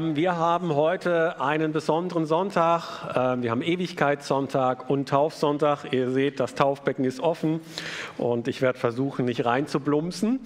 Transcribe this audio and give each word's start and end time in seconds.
Wir 0.00 0.36
haben 0.36 0.76
heute 0.76 1.40
einen 1.40 1.72
besonderen 1.72 2.24
Sonntag. 2.24 3.16
Ähm, 3.16 3.42
wir 3.42 3.50
haben 3.50 3.62
Ewigkeitssonntag 3.62 4.88
und 4.88 5.08
Taufsonntag. 5.08 5.92
Ihr 5.92 6.12
seht, 6.12 6.38
das 6.38 6.54
Taufbecken 6.54 7.04
ist 7.04 7.18
offen 7.18 7.60
und 8.16 8.46
ich 8.46 8.62
werde 8.62 8.78
versuchen, 8.78 9.24
nicht 9.24 9.44
reinzublumpsen. 9.44 10.38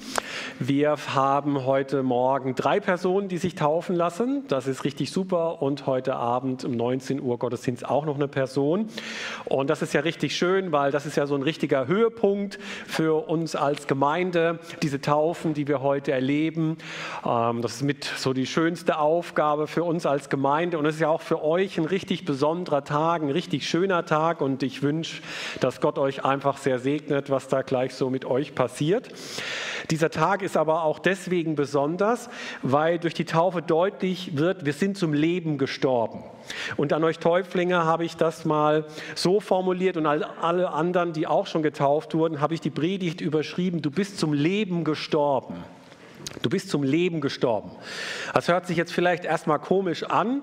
Wir 0.58 0.96
haben 1.14 1.66
heute 1.66 2.02
Morgen 2.02 2.54
drei 2.54 2.80
Personen, 2.80 3.28
die 3.28 3.36
sich 3.36 3.54
taufen 3.54 3.94
lassen. 3.94 4.46
Das 4.48 4.66
ist 4.66 4.84
richtig 4.84 5.12
super. 5.12 5.60
Und 5.60 5.86
heute 5.86 6.16
Abend 6.16 6.64
um 6.64 6.72
19 6.72 7.20
Uhr 7.20 7.38
Gottesdienst 7.38 7.86
auch 7.86 8.06
noch 8.06 8.14
eine 8.14 8.28
Person. 8.28 8.86
Und 9.44 9.68
das 9.68 9.82
ist 9.82 9.92
ja 9.92 10.00
richtig 10.00 10.34
schön, 10.34 10.72
weil 10.72 10.92
das 10.92 11.04
ist 11.04 11.18
ja 11.18 11.26
so 11.26 11.34
ein 11.34 11.42
richtiger 11.42 11.86
Höhepunkt 11.86 12.58
für 12.86 13.28
uns 13.28 13.54
als 13.54 13.86
Gemeinde, 13.86 14.60
diese 14.80 15.02
Taufen, 15.02 15.52
die 15.52 15.68
wir 15.68 15.82
heute 15.82 16.10
erleben. 16.10 16.78
Ähm, 17.22 17.60
das 17.60 17.74
ist 17.74 17.82
mit 17.82 18.04
so 18.04 18.32
die 18.32 18.46
schönste 18.46 18.96
Aufgabe 18.96 19.41
Aufgabe 19.42 19.66
für 19.66 19.82
uns 19.82 20.06
als 20.06 20.28
Gemeinde 20.28 20.78
und 20.78 20.86
es 20.86 20.94
ist 20.94 21.00
ja 21.00 21.08
auch 21.08 21.20
für 21.20 21.42
euch 21.42 21.76
ein 21.76 21.84
richtig 21.84 22.24
besonderer 22.24 22.84
Tag, 22.84 23.22
ein 23.22 23.30
richtig 23.30 23.68
schöner 23.68 24.06
Tag 24.06 24.40
und 24.40 24.62
ich 24.62 24.82
wünsche, 24.82 25.20
dass 25.58 25.80
Gott 25.80 25.98
euch 25.98 26.24
einfach 26.24 26.58
sehr 26.58 26.78
segnet, 26.78 27.28
was 27.28 27.48
da 27.48 27.62
gleich 27.62 27.92
so 27.92 28.08
mit 28.08 28.24
euch 28.24 28.54
passiert. 28.54 29.08
Dieser 29.90 30.10
Tag 30.10 30.42
ist 30.42 30.56
aber 30.56 30.84
auch 30.84 31.00
deswegen 31.00 31.56
besonders, 31.56 32.30
weil 32.62 33.00
durch 33.00 33.14
die 33.14 33.24
Taufe 33.24 33.62
deutlich 33.62 34.38
wird, 34.38 34.64
wir 34.64 34.74
sind 34.74 34.96
zum 34.96 35.12
Leben 35.12 35.58
gestorben. 35.58 36.22
Und 36.76 36.92
an 36.92 37.02
euch 37.02 37.18
Täuflinge 37.18 37.84
habe 37.84 38.04
ich 38.04 38.16
das 38.16 38.44
mal 38.44 38.86
so 39.16 39.40
formuliert 39.40 39.96
und 39.96 40.06
alle 40.06 40.70
anderen, 40.70 41.12
die 41.12 41.26
auch 41.26 41.48
schon 41.48 41.64
getauft 41.64 42.14
wurden, 42.14 42.40
habe 42.40 42.54
ich 42.54 42.60
die 42.60 42.70
Predigt 42.70 43.20
überschrieben, 43.20 43.82
du 43.82 43.90
bist 43.90 44.20
zum 44.20 44.34
Leben 44.34 44.84
gestorben. 44.84 45.56
Du 46.40 46.48
bist 46.48 46.70
zum 46.70 46.82
Leben 46.82 47.20
gestorben. 47.20 47.70
Das 48.32 48.48
hört 48.48 48.66
sich 48.66 48.76
jetzt 48.76 48.92
vielleicht 48.92 49.24
erstmal 49.24 49.58
komisch 49.58 50.04
an, 50.04 50.42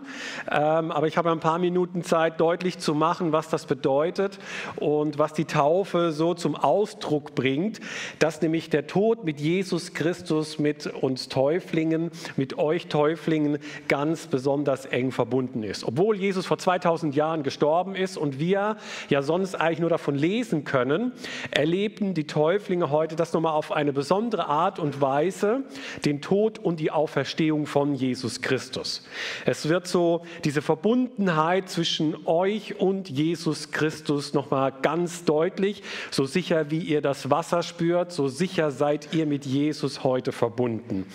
ähm, 0.52 0.92
aber 0.92 1.08
ich 1.08 1.18
habe 1.18 1.32
ein 1.32 1.40
paar 1.40 1.58
Minuten 1.58 2.04
Zeit, 2.04 2.40
deutlich 2.40 2.78
zu 2.78 2.94
machen, 2.94 3.32
was 3.32 3.50
das 3.50 3.66
bedeutet 3.66 4.40
und 4.76 5.18
was 5.18 5.34
die 5.34 5.46
Taufe 5.46 6.12
so 6.12 6.34
zum 6.34 6.56
Ausdruck 6.56 7.34
bringt, 7.34 7.80
dass 8.20 8.42
nämlich 8.42 8.70
der 8.70 8.88
Tod 8.88 9.24
mit 9.24 9.40
Jesus 9.40 9.94
Christus, 9.94 10.60
mit 10.60 10.86
uns 10.86 11.28
Täuflingen, 11.28 12.12
mit 12.36 12.58
euch 12.58 12.88
Täuflingen 12.88 13.58
ganz 13.88 14.28
besonders 14.28 14.86
eng 14.86 15.12
verbunden 15.12 15.64
ist. 15.64 15.84
Obwohl 15.84 16.18
Jesus 16.18 16.46
vor 16.46 16.58
2000 16.58 17.16
Jahren 17.16 17.42
gestorben 17.44 17.96
ist 17.96 18.18
und 18.18 18.40
wir 18.40 18.78
ja 19.10 19.22
sonst 19.22 19.56
eigentlich 19.56 19.80
nur 19.80 19.90
davon 19.90 20.16
lesen 20.16 20.66
können, 20.66 21.14
erleben 21.52 22.14
die 22.14 22.28
Täuflinge 22.28 22.92
heute 22.92 23.16
das 23.16 23.34
nochmal 23.34 23.54
auf 23.54 23.72
eine 23.72 23.94
besondere 23.94 24.48
Art 24.48 24.78
und 24.78 25.02
Weise 25.02 25.64
den 26.06 26.22
Tod 26.22 26.60
und 26.60 26.80
die 26.80 26.92
Auferstehung 26.92 27.66
von 27.66 27.94
Jesus 27.94 28.42
Christus. 28.42 29.06
Es 29.46 29.70
wird 29.70 29.88
so 29.88 30.24
diese 30.44 30.62
Verbundenheit 30.62 31.70
zwischen 31.70 32.16
euch 32.26 32.80
und 32.80 33.10
Jesus 33.10 33.72
Christus 33.72 34.34
nochmal 34.34 34.74
ganz 34.82 35.26
deutlich. 35.26 35.84
So 36.12 36.26
sicher 36.26 36.72
wie 36.72 36.80
ihr 36.80 37.02
das 37.02 37.30
Wasser 37.30 37.64
spürt, 37.64 38.12
so 38.12 38.28
sicher 38.28 38.72
seid 38.72 39.14
ihr 39.14 39.26
mit 39.26 39.46
Jesus 39.46 40.04
heute 40.04 40.32
verbunden. 40.32 41.06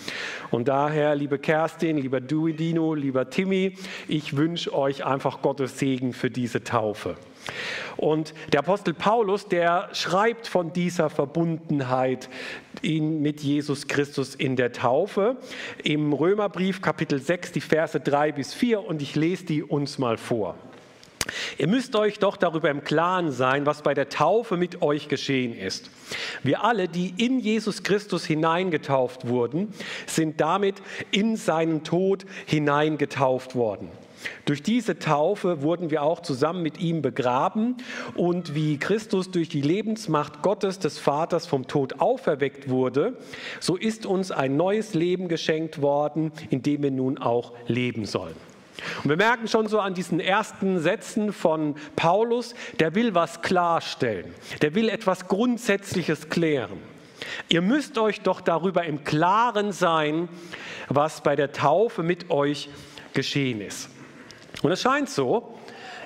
Und 0.51 0.67
daher, 0.67 1.15
liebe 1.15 1.39
Kerstin, 1.39 1.97
lieber 1.97 2.21
Duidino, 2.21 2.93
lieber 2.93 3.29
Timmy, 3.29 3.73
ich 4.07 4.37
wünsche 4.37 4.73
euch 4.73 5.05
einfach 5.05 5.41
Gottes 5.41 5.79
Segen 5.79 6.13
für 6.13 6.29
diese 6.29 6.63
Taufe. 6.63 7.15
Und 7.97 8.33
der 8.51 8.59
Apostel 8.59 8.93
Paulus, 8.93 9.47
der 9.47 9.89
schreibt 9.93 10.47
von 10.47 10.73
dieser 10.73 11.09
Verbundenheit 11.09 12.29
mit 12.81 13.41
Jesus 13.41 13.87
Christus 13.87 14.35
in 14.35 14.55
der 14.55 14.71
Taufe 14.73 15.37
im 15.83 16.13
Römerbrief 16.13 16.81
Kapitel 16.81 17.19
6, 17.19 17.53
die 17.53 17.61
Verse 17.61 17.99
3 17.99 18.31
bis 18.33 18.53
4 18.53 18.85
und 18.85 19.01
ich 19.01 19.15
lese 19.15 19.45
die 19.45 19.63
uns 19.63 19.97
mal 19.97 20.17
vor. 20.17 20.55
Ihr 21.57 21.67
müsst 21.67 21.95
euch 21.95 22.19
doch 22.19 22.37
darüber 22.37 22.69
im 22.69 22.83
Klaren 22.83 23.31
sein, 23.31 23.65
was 23.65 23.81
bei 23.81 23.93
der 23.93 24.09
Taufe 24.09 24.57
mit 24.57 24.81
euch 24.81 25.07
geschehen 25.07 25.57
ist. 25.57 25.89
Wir 26.43 26.63
alle, 26.63 26.87
die 26.87 27.13
in 27.17 27.39
Jesus 27.39 27.81
Christus 27.81 28.25
hineingetauft 28.25 29.27
wurden, 29.27 29.73
sind 30.05 30.39
damit 30.39 30.81
in 31.11 31.35
seinen 31.35 31.83
Tod 31.83 32.25
hineingetauft 32.45 33.55
worden. 33.55 33.89
Durch 34.45 34.63
diese 34.63 34.99
Taufe 34.99 35.61
wurden 35.61 35.91
wir 35.91 36.03
auch 36.03 36.21
zusammen 36.21 36.61
mit 36.61 36.79
ihm 36.79 37.01
begraben 37.01 37.77
und 38.15 38.55
wie 38.55 38.77
Christus 38.77 39.31
durch 39.31 39.49
die 39.49 39.61
Lebensmacht 39.61 40.41
Gottes 40.41 40.79
des 40.79 40.99
Vaters 40.99 41.45
vom 41.47 41.67
Tod 41.67 41.99
auferweckt 41.99 42.69
wurde, 42.69 43.17
so 43.59 43.75
ist 43.75 44.05
uns 44.05 44.31
ein 44.31 44.57
neues 44.57 44.93
Leben 44.93 45.27
geschenkt 45.27 45.81
worden, 45.81 46.31
in 46.49 46.61
dem 46.61 46.83
wir 46.83 46.91
nun 46.91 47.17
auch 47.17 47.53
leben 47.67 48.05
sollen. 48.05 48.35
Und 49.03 49.09
wir 49.09 49.17
merken 49.17 49.47
schon 49.47 49.67
so 49.67 49.79
an 49.79 49.93
diesen 49.93 50.19
ersten 50.19 50.79
Sätzen 50.79 51.31
von 51.31 51.75
Paulus, 51.95 52.55
der 52.79 52.93
will 52.95 53.15
was 53.15 53.41
klarstellen, 53.41 54.33
der 54.61 54.75
will 54.75 54.89
etwas 54.89 55.27
Grundsätzliches 55.27 56.29
klären. 56.29 56.77
Ihr 57.49 57.61
müsst 57.61 57.97
euch 57.97 58.21
doch 58.21 58.41
darüber 58.41 58.83
im 58.83 59.03
Klaren 59.03 59.71
sein, 59.71 60.27
was 60.89 61.21
bei 61.21 61.35
der 61.35 61.51
Taufe 61.51 62.03
mit 62.03 62.29
euch 62.29 62.69
geschehen 63.13 63.61
ist. 63.61 63.89
Und 64.65 64.71
es 64.71 64.81
scheint 64.81 65.11
so, 65.11 65.53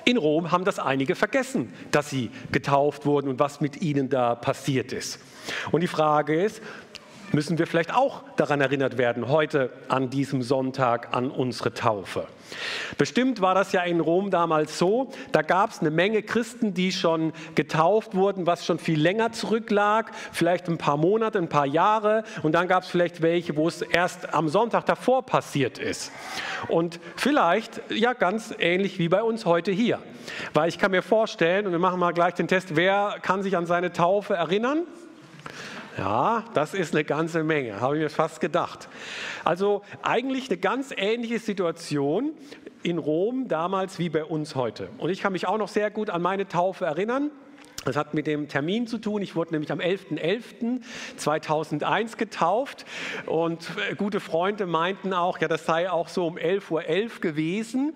in 0.04 0.18
Rom 0.18 0.50
haben 0.50 0.66
das 0.66 0.78
einige 0.78 1.14
vergessen, 1.14 1.72
dass 1.92 2.10
sie 2.10 2.30
getauft 2.52 3.06
wurden 3.06 3.28
und 3.28 3.38
was 3.38 3.62
mit 3.62 3.80
ihnen 3.80 4.10
da 4.10 4.34
passiert 4.34 4.92
ist. 4.92 5.18
Und 5.72 5.80
die 5.80 5.86
Frage 5.86 6.42
ist, 6.44 6.60
müssen 7.32 7.58
wir 7.58 7.66
vielleicht 7.66 7.94
auch 7.94 8.22
daran 8.36 8.60
erinnert 8.60 8.98
werden, 8.98 9.28
heute 9.28 9.70
an 9.88 10.10
diesem 10.10 10.42
Sonntag 10.42 11.14
an 11.14 11.30
unsere 11.30 11.72
Taufe. 11.72 12.26
Bestimmt 12.98 13.40
war 13.40 13.54
das 13.54 13.72
ja 13.72 13.82
in 13.82 14.00
Rom 14.00 14.30
damals 14.30 14.78
so, 14.78 15.10
da 15.32 15.42
gab 15.42 15.70
es 15.70 15.80
eine 15.80 15.90
Menge 15.90 16.22
Christen, 16.22 16.74
die 16.74 16.92
schon 16.92 17.32
getauft 17.54 18.14
wurden, 18.14 18.46
was 18.46 18.66
schon 18.66 18.78
viel 18.78 19.00
länger 19.00 19.32
zurücklag, 19.32 20.10
vielleicht 20.32 20.68
ein 20.68 20.78
paar 20.78 20.96
Monate, 20.96 21.38
ein 21.38 21.48
paar 21.48 21.66
Jahre 21.66 22.24
und 22.42 22.52
dann 22.52 22.68
gab 22.68 22.82
es 22.82 22.88
vielleicht 22.88 23.22
welche, 23.22 23.56
wo 23.56 23.68
es 23.68 23.82
erst 23.82 24.34
am 24.34 24.48
Sonntag 24.48 24.86
davor 24.86 25.24
passiert 25.24 25.78
ist. 25.78 26.12
Und 26.68 27.00
vielleicht 27.16 27.80
ja 27.90 28.12
ganz 28.12 28.54
ähnlich 28.58 28.98
wie 28.98 29.08
bei 29.08 29.22
uns 29.22 29.46
heute 29.46 29.70
hier, 29.70 30.00
weil 30.52 30.68
ich 30.68 30.78
kann 30.78 30.90
mir 30.90 31.02
vorstellen, 31.02 31.66
und 31.66 31.72
wir 31.72 31.78
machen 31.78 32.00
mal 32.00 32.12
gleich 32.12 32.34
den 32.34 32.48
Test, 32.48 32.76
wer 32.76 33.16
kann 33.22 33.42
sich 33.42 33.56
an 33.56 33.66
seine 33.66 33.92
Taufe 33.92 34.34
erinnern? 34.34 34.82
Ja, 35.98 36.44
das 36.54 36.74
ist 36.74 36.94
eine 36.94 37.04
ganze 37.04 37.42
Menge, 37.42 37.80
habe 37.80 37.96
ich 37.96 38.02
mir 38.02 38.10
fast 38.10 38.40
gedacht. 38.40 38.88
Also 39.44 39.82
eigentlich 40.02 40.48
eine 40.48 40.58
ganz 40.58 40.94
ähnliche 40.96 41.38
Situation 41.38 42.32
in 42.82 42.98
Rom 42.98 43.48
damals 43.48 43.98
wie 43.98 44.08
bei 44.08 44.24
uns 44.24 44.54
heute. 44.54 44.88
Und 44.98 45.10
ich 45.10 45.20
kann 45.20 45.32
mich 45.32 45.46
auch 45.46 45.58
noch 45.58 45.68
sehr 45.68 45.90
gut 45.90 46.08
an 46.10 46.22
meine 46.22 46.48
Taufe 46.48 46.84
erinnern. 46.84 47.30
Das 47.86 47.96
hat 47.96 48.12
mit 48.12 48.26
dem 48.26 48.46
Termin 48.46 48.86
zu 48.86 48.98
tun. 48.98 49.22
Ich 49.22 49.34
wurde 49.34 49.52
nämlich 49.52 49.72
am 49.72 49.80
11.11.2001 49.80 52.18
getauft 52.18 52.84
und 53.24 53.70
äh, 53.90 53.94
gute 53.94 54.20
Freunde 54.20 54.66
meinten 54.66 55.14
auch, 55.14 55.38
ja, 55.38 55.48
das 55.48 55.64
sei 55.64 55.90
auch 55.90 56.08
so 56.08 56.26
um 56.26 56.36
11.11 56.36 56.70
Uhr 56.70 56.82
.11 56.82 57.20
gewesen. 57.20 57.94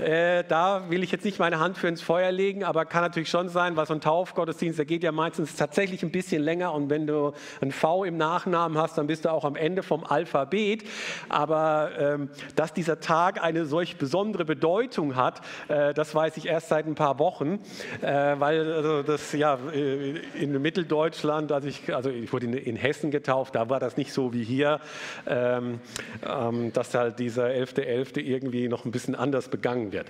Äh, 0.00 0.44
da 0.44 0.88
will 0.88 1.02
ich 1.02 1.10
jetzt 1.10 1.24
nicht 1.24 1.40
meine 1.40 1.58
Hand 1.58 1.78
für 1.78 1.88
ins 1.88 2.00
Feuer 2.00 2.30
legen, 2.30 2.62
aber 2.62 2.84
kann 2.84 3.02
natürlich 3.02 3.28
schon 3.28 3.48
sein, 3.48 3.74
weil 3.74 3.86
so 3.86 3.94
ein 3.94 4.00
Taufgottesdienst, 4.00 4.78
der 4.78 4.86
geht 4.86 5.02
ja 5.02 5.10
meistens 5.10 5.56
tatsächlich 5.56 6.04
ein 6.04 6.12
bisschen 6.12 6.40
länger 6.40 6.72
und 6.72 6.88
wenn 6.88 7.08
du 7.08 7.32
ein 7.60 7.72
V 7.72 8.04
im 8.04 8.16
Nachnamen 8.16 8.78
hast, 8.78 8.98
dann 8.98 9.08
bist 9.08 9.24
du 9.24 9.32
auch 9.32 9.44
am 9.44 9.56
Ende 9.56 9.82
vom 9.82 10.04
Alphabet. 10.04 10.84
Aber 11.28 11.90
ähm, 11.98 12.30
dass 12.54 12.72
dieser 12.72 13.00
Tag 13.00 13.42
eine 13.42 13.66
solch 13.66 13.96
besondere 13.96 14.44
Bedeutung 14.44 15.16
hat, 15.16 15.40
äh, 15.66 15.92
das 15.92 16.14
weiß 16.14 16.36
ich 16.36 16.46
erst 16.46 16.68
seit 16.68 16.86
ein 16.86 16.94
paar 16.94 17.18
Wochen, 17.18 17.58
äh, 18.00 18.36
weil 18.38 18.72
also 18.72 19.02
das 19.02 19.23
ja, 19.32 19.58
äh, 19.72 20.18
in 20.34 20.60
Mitteldeutschland, 20.60 21.52
also 21.52 21.68
ich, 21.68 21.94
also 21.94 22.10
ich 22.10 22.32
wurde 22.32 22.46
in, 22.46 22.52
in, 22.54 22.76
Hessen 22.76 23.10
getauft, 23.10 23.54
da 23.54 23.68
war 23.70 23.80
das 23.80 23.96
nicht 23.96 24.12
so 24.12 24.32
wie 24.32 24.44
hier, 24.44 24.80
ähm, 25.26 25.80
ähm, 26.26 26.72
dass 26.72 26.94
halt 26.94 27.18
dieser 27.18 27.46
11.11. 27.46 27.84
.11. 27.84 28.20
irgendwie 28.20 28.68
noch 28.68 28.84
ein 28.84 28.90
bisschen 28.90 29.14
anders 29.14 29.48
begangen 29.48 29.92
wird. 29.92 30.06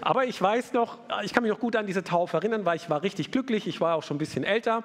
Aber 0.00 0.24
ich 0.24 0.40
weiß 0.40 0.72
noch, 0.72 0.98
ich 1.22 1.32
kann 1.32 1.42
mich 1.42 1.52
noch 1.52 1.60
gut 1.60 1.76
an 1.76 1.86
diese 1.86 2.04
Taufe 2.04 2.36
erinnern, 2.36 2.64
weil 2.64 2.76
ich 2.76 2.88
war 2.90 3.02
richtig 3.02 3.30
glücklich, 3.30 3.66
ich 3.66 3.80
war 3.80 3.94
auch 3.94 4.02
schon 4.02 4.16
ein 4.16 4.18
bisschen 4.18 4.44
älter. 4.44 4.82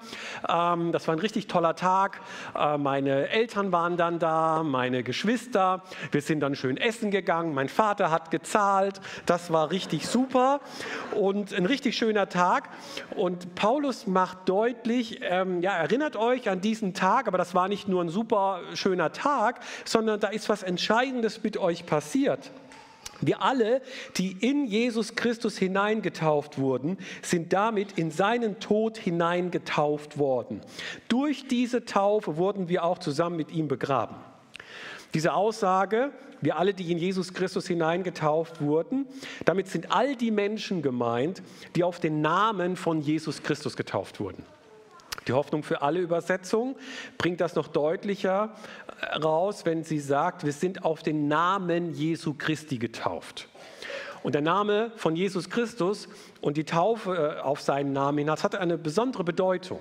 Ähm, 0.48 0.92
das 0.92 1.08
war 1.08 1.16
ein 1.16 1.20
richtig 1.20 1.48
toller 1.48 1.76
Tag. 1.76 2.22
Äh, 2.56 2.78
meine 2.78 3.30
Eltern 3.30 3.72
waren 3.72 3.98
dann 3.98 4.20
da, 4.20 4.64
meine 4.64 5.04
Geschwister. 5.04 5.84
Wir 6.12 6.22
sind 6.22 6.40
dann 6.42 6.56
schön 6.56 6.78
essen 6.78 7.12
gegangen. 7.12 7.54
Mein 7.54 7.70
Vater 7.70 8.12
hat 8.12 8.32
gezahlt. 8.32 9.02
Das 9.26 9.52
war 9.52 9.72
richtig 9.72 10.08
super 10.08 10.62
und 11.16 11.54
ein 11.54 11.66
richtig 11.66 11.96
schöner 11.96 12.30
Tag. 12.30 12.70
Und 13.16 13.56
Paulus 13.62 14.08
macht 14.08 14.50
deutlich, 14.50 15.20
ähm, 15.22 15.62
ja, 15.62 15.74
erinnert 15.74 16.16
euch 16.16 16.50
an 16.50 16.62
diesen 16.62 16.96
Tag, 16.96 17.28
aber 17.28 17.38
das 17.38 17.54
war 17.54 17.68
nicht 17.68 17.88
nur 17.88 18.04
ein 18.04 18.10
super 18.10 18.62
schöner 18.74 19.14
Tag, 19.14 19.60
sondern 19.86 20.20
da 20.20 20.30
ist 20.30 20.50
was 20.50 20.64
Entscheidendes 20.64 21.44
mit 21.44 21.58
euch 21.58 21.86
passiert. 21.86 22.50
Wir 23.20 23.44
alle, 23.44 23.84
die 24.18 24.32
in 24.32 24.66
Jesus 24.66 25.14
Christus 25.14 25.60
hineingetauft 25.60 26.58
wurden, 26.58 26.98
sind 27.22 27.54
damit 27.54 28.00
in 28.00 28.10
seinen 28.10 28.60
Tod 28.60 28.98
hineingetauft 28.98 30.18
worden. 30.18 30.62
Durch 31.08 31.48
diese 31.48 31.86
Taufe 31.86 32.38
wurden 32.38 32.68
wir 32.68 32.84
auch 32.84 32.98
zusammen 32.98 33.36
mit 33.36 33.52
ihm 33.52 33.68
begraben. 33.68 34.16
Diese 35.14 35.34
Aussage 35.36 36.10
wir 36.42 36.58
alle, 36.58 36.74
die 36.74 36.92
in 36.92 36.98
Jesus 36.98 37.34
Christus 37.34 37.68
hineingetauft 37.68 38.62
wurden. 38.62 39.06
Damit 39.46 39.68
sind 39.68 39.92
all 39.92 40.16
die 40.16 40.32
Menschen 40.32 40.82
gemeint, 40.82 41.42
die 41.76 41.84
auf 41.84 42.00
den 42.00 42.22
Namen 42.22 42.76
von 42.76 43.02
Jesus 43.02 43.44
Christus 43.44 43.78
getauft 43.78 44.20
wurden. 44.20 44.44
Die 45.28 45.34
Hoffnung 45.34 45.62
für 45.64 45.82
alle 45.82 46.00
Übersetzung 46.00 46.76
bringt 47.18 47.42
das 47.42 47.56
noch 47.56 47.68
deutlicher 47.68 48.56
raus, 49.24 49.66
wenn 49.66 49.84
sie 49.84 50.00
sagt, 50.00 50.44
wir 50.46 50.54
sind 50.54 50.84
auf 50.84 51.04
den 51.04 51.28
Namen 51.28 51.94
Jesu 51.94 52.34
Christi 52.34 52.78
getauft. 52.78 53.48
Und 54.24 54.36
der 54.36 54.42
Name 54.42 54.92
von 54.96 55.16
Jesus 55.16 55.50
Christus 55.50 56.08
und 56.42 56.58
die 56.58 56.64
Taufe 56.64 57.38
äh, 57.40 57.42
auf 57.42 57.62
seinen 57.62 57.94
Namen 57.94 58.30
hat 58.30 58.56
eine 58.56 58.78
besondere 58.78 59.24
Bedeutung. 59.24 59.80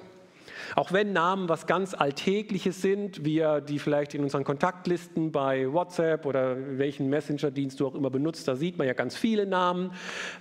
Auch 0.77 0.93
wenn 0.93 1.13
Namen 1.13 1.49
was 1.49 1.67
ganz 1.67 1.95
Alltägliches 1.95 2.83
sind, 2.83 3.25
wir 3.25 3.61
die 3.61 3.79
vielleicht 3.79 4.15
in 4.15 4.23
unseren 4.23 4.45
Kontaktlisten 4.45 5.33
bei 5.33 5.73
WhatsApp 5.73 6.27
oder 6.27 6.57
welchen 6.79 7.09
Messenger-Dienst 7.09 7.81
du 7.81 7.87
auch 7.87 7.95
immer 7.95 8.11
benutzt, 8.11 8.47
da 8.49 8.57
sieht 8.57 8.79
man 8.79 8.87
ja 8.87 8.93
ganz 8.93 9.17
viele 9.17 9.47
Namen 9.47 9.93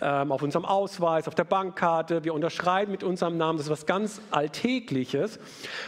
ähm, 0.01 0.31
auf 0.31 0.41
unserem 0.41 0.65
Ausweis, 0.65 1.27
auf 1.27 1.35
der 1.35 1.43
Bankkarte. 1.43 2.23
Wir 2.23 2.33
unterschreiben 2.33 2.91
mit 2.91 3.03
unserem 3.03 3.37
Namen, 3.37 3.57
das 3.57 3.67
ist 3.67 3.71
was 3.71 3.85
ganz 3.85 4.21
Alltägliches. 4.31 5.39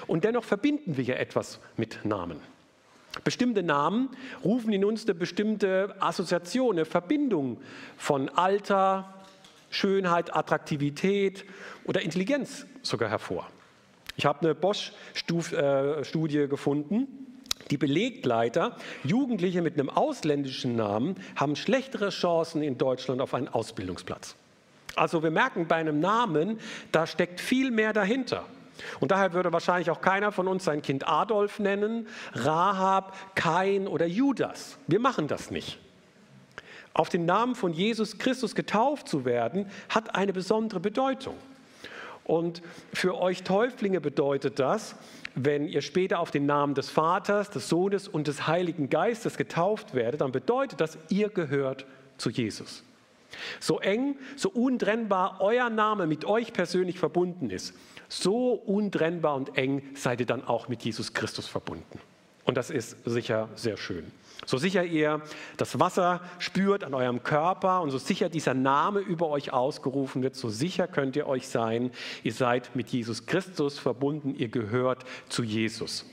Und 0.08 0.24
dennoch 0.24 0.44
verbinden 0.44 0.98
wir 0.98 1.04
ja 1.04 1.16
etwas 1.16 1.60
mit 1.78 2.04
Namen. 2.04 2.40
Bestimmte 3.24 3.62
Namen 3.62 4.10
rufen 4.44 4.72
in 4.72 4.86
uns 4.86 5.06
eine 5.06 5.16
bestimmte 5.16 5.96
Assoziation, 6.00 6.78
eine 6.78 6.86
Verbindung 6.86 7.58
von 7.98 8.30
Alter, 8.30 9.14
Schönheit, 9.70 10.36
Attraktivität 10.36 11.46
oder 11.86 12.02
Intelligenz 12.02 12.66
sogar 12.82 13.10
hervor. 13.10 13.48
Ich 14.21 14.25
habe 14.27 14.41
eine 14.41 14.53
Bosch-Studie 14.53 16.38
äh, 16.38 16.47
gefunden, 16.47 17.07
die 17.71 17.77
belegt 17.79 18.23
leider, 18.27 18.77
Jugendliche 19.03 19.63
mit 19.63 19.79
einem 19.79 19.89
ausländischen 19.89 20.75
Namen 20.75 21.15
haben 21.35 21.56
schlechtere 21.56 22.09
Chancen 22.09 22.62
in 22.62 22.77
Deutschland 22.77 23.19
auf 23.19 23.33
einen 23.33 23.47
Ausbildungsplatz. 23.47 24.35
Also 24.95 25.23
wir 25.23 25.31
merken 25.31 25.68
bei 25.68 25.77
einem 25.77 26.00
Namen, 26.00 26.59
da 26.91 27.07
steckt 27.07 27.39
viel 27.39 27.71
mehr 27.71 27.94
dahinter. 27.94 28.45
Und 29.00 29.09
daher 29.09 29.33
würde 29.33 29.51
wahrscheinlich 29.53 29.89
auch 29.89 30.01
keiner 30.01 30.31
von 30.31 30.47
uns 30.47 30.65
sein 30.65 30.83
Kind 30.83 31.07
Adolf 31.07 31.57
nennen, 31.57 32.07
Rahab, 32.33 33.18
Kain 33.33 33.88
oder 33.88 34.06
Judas. 34.06 34.77
Wir 34.85 35.00
machen 35.00 35.27
das 35.27 35.50
nicht. 35.50 35.79
Auf 36.94 37.09
den 37.09 37.25
Namen 37.25 37.56
von 37.56 37.73
Jesus 37.73 38.19
Christus 38.19 38.53
getauft 38.53 39.07
zu 39.07 39.25
werden, 39.25 39.65
hat 39.89 40.13
eine 40.13 40.31
besondere 40.31 40.79
Bedeutung. 40.79 41.33
Und 42.25 42.62
für 42.94 43.19
euch 43.19 43.44
Täuflinge 43.44 44.00
bedeutet 44.00 44.59
das, 44.59 44.95
wenn 45.35 45.68
ihr 45.68 45.81
später 45.81 46.19
auf 46.19 46.31
den 46.31 46.45
Namen 46.45 46.75
des 46.75 46.89
Vaters, 46.89 47.50
des 47.50 47.69
Sohnes 47.69 48.07
und 48.07 48.27
des 48.27 48.47
Heiligen 48.47 48.89
Geistes 48.89 49.38
getauft 49.38 49.94
werdet, 49.94 50.21
dann 50.21 50.31
bedeutet 50.31 50.81
das, 50.81 50.97
ihr 51.09 51.29
gehört 51.29 51.85
zu 52.18 52.29
Jesus. 52.29 52.83
So 53.59 53.79
eng, 53.79 54.18
so 54.35 54.50
untrennbar 54.50 55.38
euer 55.39 55.69
Name 55.69 56.06
mit 56.06 56.25
euch 56.25 56.51
persönlich 56.51 57.00
verbunden 57.00 57.50
ist, 57.50 57.73
so 58.09 58.51
untrennbar 58.51 59.35
und 59.35 59.57
eng 59.57 59.81
seid 59.95 60.19
ihr 60.19 60.25
dann 60.25 60.44
auch 60.44 60.68
mit 60.68 60.83
Jesus 60.83 61.13
Christus 61.13 61.47
verbunden. 61.47 62.00
Und 62.44 62.57
das 62.57 62.69
ist 62.69 62.97
sicher 63.06 63.47
sehr 63.56 63.77
schön. 63.77 64.12
So 64.46 64.58
sicher 64.58 64.84
ihr 64.84 65.22
das 65.58 65.80
Wasser 65.80 66.22
spürt 66.40 66.84
an 66.84 66.94
eurem 66.94 67.24
Körper 67.24 67.82
und 67.82 67.92
so 67.92 67.98
sicher 67.98 68.30
dieser 68.30 68.54
Name 68.54 69.00
über 69.00 69.30
euch 69.30 69.54
ausgerufen 69.54 70.24
wird, 70.24 70.36
so 70.36 70.50
sicher 70.50 70.88
könnt 70.88 71.16
ihr 71.16 71.28
euch 71.28 71.48
sein, 71.48 71.92
ihr 72.24 72.34
seid 72.34 72.76
mit 72.76 72.90
Jesus 72.90 73.26
Christus 73.26 73.78
verbunden, 73.78 74.36
ihr 74.36 74.50
gehört 74.50 75.04
zu 75.30 75.44
Jesus. 75.44 76.06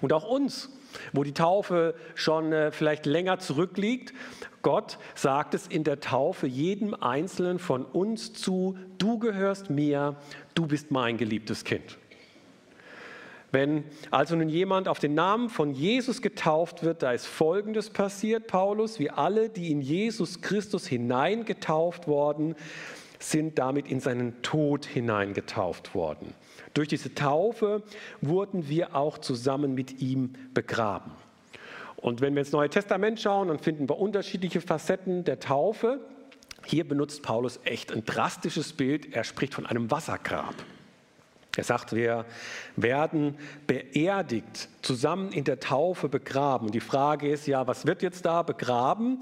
Und 0.00 0.12
auch 0.12 0.24
uns, 0.24 0.70
wo 1.12 1.24
die 1.24 1.34
Taufe 1.34 1.94
schon 2.14 2.52
äh, 2.52 2.70
vielleicht 2.70 3.06
länger 3.06 3.38
zurückliegt, 3.38 4.12
Gott 4.62 4.98
sagt 5.14 5.54
es 5.54 5.66
in 5.66 5.82
der 5.82 6.00
Taufe 6.00 6.46
jedem 6.46 6.94
Einzelnen 6.94 7.58
von 7.58 7.84
uns 7.84 8.32
zu, 8.32 8.78
du 8.98 9.18
gehörst 9.18 9.70
mir, 9.70 10.16
du 10.54 10.66
bist 10.66 10.90
mein 10.90 11.18
geliebtes 11.18 11.64
Kind. 11.64 11.98
Wenn 13.52 13.84
also 14.10 14.34
nun 14.34 14.48
jemand 14.48 14.88
auf 14.88 14.98
den 14.98 15.14
Namen 15.14 15.50
von 15.50 15.74
Jesus 15.74 16.22
getauft 16.22 16.82
wird, 16.82 17.02
da 17.02 17.12
ist 17.12 17.26
Folgendes 17.26 17.90
passiert, 17.90 18.46
Paulus, 18.46 18.98
wie 18.98 19.10
alle, 19.10 19.50
die 19.50 19.70
in 19.70 19.82
Jesus 19.82 20.40
Christus 20.40 20.86
hineingetauft 20.86 22.08
worden, 22.08 22.54
sind 23.18 23.58
damit 23.58 23.88
in 23.88 24.00
seinen 24.00 24.40
Tod 24.40 24.86
hineingetauft 24.86 25.94
worden. 25.94 26.32
Durch 26.72 26.88
diese 26.88 27.14
Taufe 27.14 27.82
wurden 28.22 28.68
wir 28.68 28.96
auch 28.96 29.18
zusammen 29.18 29.74
mit 29.74 30.00
ihm 30.00 30.32
begraben. 30.54 31.12
Und 31.96 32.22
wenn 32.22 32.34
wir 32.34 32.40
ins 32.40 32.52
Neue 32.52 32.70
Testament 32.70 33.20
schauen, 33.20 33.48
dann 33.48 33.58
finden 33.58 33.88
wir 33.88 33.98
unterschiedliche 33.98 34.62
Facetten 34.62 35.24
der 35.24 35.38
Taufe. 35.40 36.00
Hier 36.64 36.88
benutzt 36.88 37.22
Paulus 37.22 37.60
echt 37.64 37.92
ein 37.92 38.04
drastisches 38.04 38.72
Bild. 38.72 39.14
Er 39.14 39.24
spricht 39.24 39.54
von 39.54 39.66
einem 39.66 39.90
Wassergrab. 39.90 40.54
Er 41.56 41.64
sagt, 41.64 41.94
wir 41.94 42.24
werden 42.76 43.36
beerdigt, 43.66 44.70
zusammen 44.80 45.32
in 45.32 45.44
der 45.44 45.60
Taufe 45.60 46.08
begraben. 46.08 46.70
Die 46.70 46.80
Frage 46.80 47.28
ist 47.28 47.46
ja, 47.46 47.66
was 47.66 47.86
wird 47.86 48.00
jetzt 48.00 48.24
da 48.24 48.42
begraben? 48.42 49.18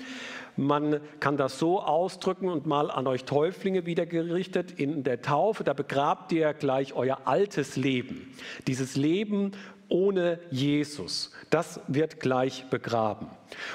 Man 0.56 1.00
kann 1.18 1.36
das 1.36 1.58
so 1.58 1.82
ausdrücken 1.82 2.48
und 2.48 2.66
mal 2.66 2.88
an 2.88 3.08
euch 3.08 3.24
Täuflinge 3.24 3.84
wieder 3.84 4.06
gerichtet. 4.06 4.78
In 4.78 5.02
der 5.02 5.22
Taufe, 5.22 5.64
da 5.64 5.72
begrabt 5.72 6.30
ihr 6.30 6.54
gleich 6.54 6.92
euer 6.92 7.22
altes 7.24 7.74
Leben. 7.74 8.32
Dieses 8.68 8.94
Leben 8.94 9.50
ohne 9.88 10.38
Jesus. 10.50 11.32
Das 11.50 11.80
wird 11.88 12.20
gleich 12.20 12.70
begraben. 12.70 13.26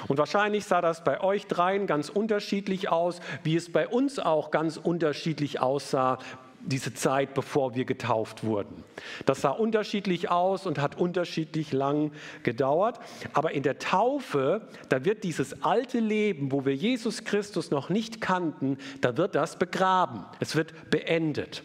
Und 0.08 0.16
wahrscheinlich 0.16 0.64
sah 0.64 0.80
das 0.80 1.04
bei 1.04 1.20
euch 1.20 1.46
dreien 1.46 1.86
ganz 1.86 2.08
unterschiedlich 2.08 2.88
aus, 2.88 3.20
wie 3.42 3.54
es 3.54 3.70
bei 3.70 3.86
uns 3.86 4.18
auch 4.18 4.50
ganz 4.50 4.78
unterschiedlich 4.78 5.60
aussah 5.60 6.18
diese 6.60 6.94
Zeit, 6.94 7.34
bevor 7.34 7.74
wir 7.74 7.84
getauft 7.84 8.44
wurden. 8.44 8.82
Das 9.24 9.42
sah 9.42 9.50
unterschiedlich 9.50 10.30
aus 10.30 10.66
und 10.66 10.78
hat 10.78 10.98
unterschiedlich 10.98 11.72
lang 11.72 12.12
gedauert. 12.42 12.98
Aber 13.32 13.52
in 13.52 13.62
der 13.62 13.78
Taufe, 13.78 14.68
da 14.88 15.04
wird 15.04 15.24
dieses 15.24 15.62
alte 15.62 16.00
Leben, 16.00 16.52
wo 16.52 16.64
wir 16.64 16.74
Jesus 16.74 17.24
Christus 17.24 17.70
noch 17.70 17.88
nicht 17.88 18.20
kannten, 18.20 18.78
da 19.00 19.16
wird 19.16 19.34
das 19.34 19.58
begraben. 19.58 20.24
Es 20.40 20.56
wird 20.56 20.90
beendet. 20.90 21.62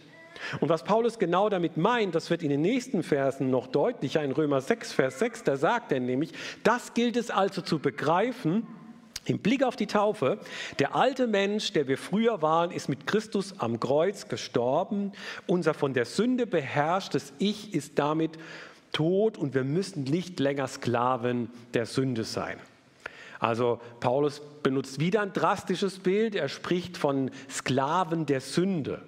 Und 0.60 0.68
was 0.68 0.82
Paulus 0.84 1.18
genau 1.18 1.48
damit 1.48 1.76
meint, 1.76 2.14
das 2.14 2.30
wird 2.30 2.42
in 2.42 2.50
den 2.50 2.62
nächsten 2.62 3.02
Versen 3.02 3.50
noch 3.50 3.66
deutlicher. 3.66 4.22
In 4.22 4.32
Römer 4.32 4.60
6, 4.60 4.92
Vers 4.92 5.18
6, 5.18 5.44
da 5.44 5.56
sagt 5.56 5.92
er 5.92 6.00
nämlich, 6.00 6.32
das 6.62 6.94
gilt 6.94 7.16
es 7.16 7.30
also 7.30 7.62
zu 7.62 7.78
begreifen, 7.78 8.66
im 9.24 9.38
Blick 9.38 9.62
auf 9.62 9.76
die 9.76 9.86
Taufe, 9.86 10.38
der 10.78 10.94
alte 10.94 11.26
Mensch, 11.26 11.72
der 11.72 11.86
wir 11.86 11.98
früher 11.98 12.42
waren, 12.42 12.70
ist 12.70 12.88
mit 12.88 13.06
Christus 13.06 13.54
am 13.58 13.78
Kreuz 13.78 14.28
gestorben. 14.28 15.12
Unser 15.46 15.74
von 15.74 15.94
der 15.94 16.04
Sünde 16.04 16.46
beherrschtes 16.46 17.32
Ich 17.38 17.72
ist 17.74 17.98
damit 17.98 18.32
tot 18.92 19.38
und 19.38 19.54
wir 19.54 19.64
müssen 19.64 20.04
nicht 20.04 20.40
länger 20.40 20.66
Sklaven 20.66 21.50
der 21.74 21.86
Sünde 21.86 22.24
sein. 22.24 22.58
Also 23.38 23.80
Paulus 24.00 24.40
benutzt 24.62 25.00
wieder 25.00 25.20
ein 25.22 25.32
drastisches 25.32 25.98
Bild. 25.98 26.34
Er 26.34 26.48
spricht 26.48 26.96
von 26.96 27.30
Sklaven 27.50 28.26
der 28.26 28.40
Sünde. 28.40 29.02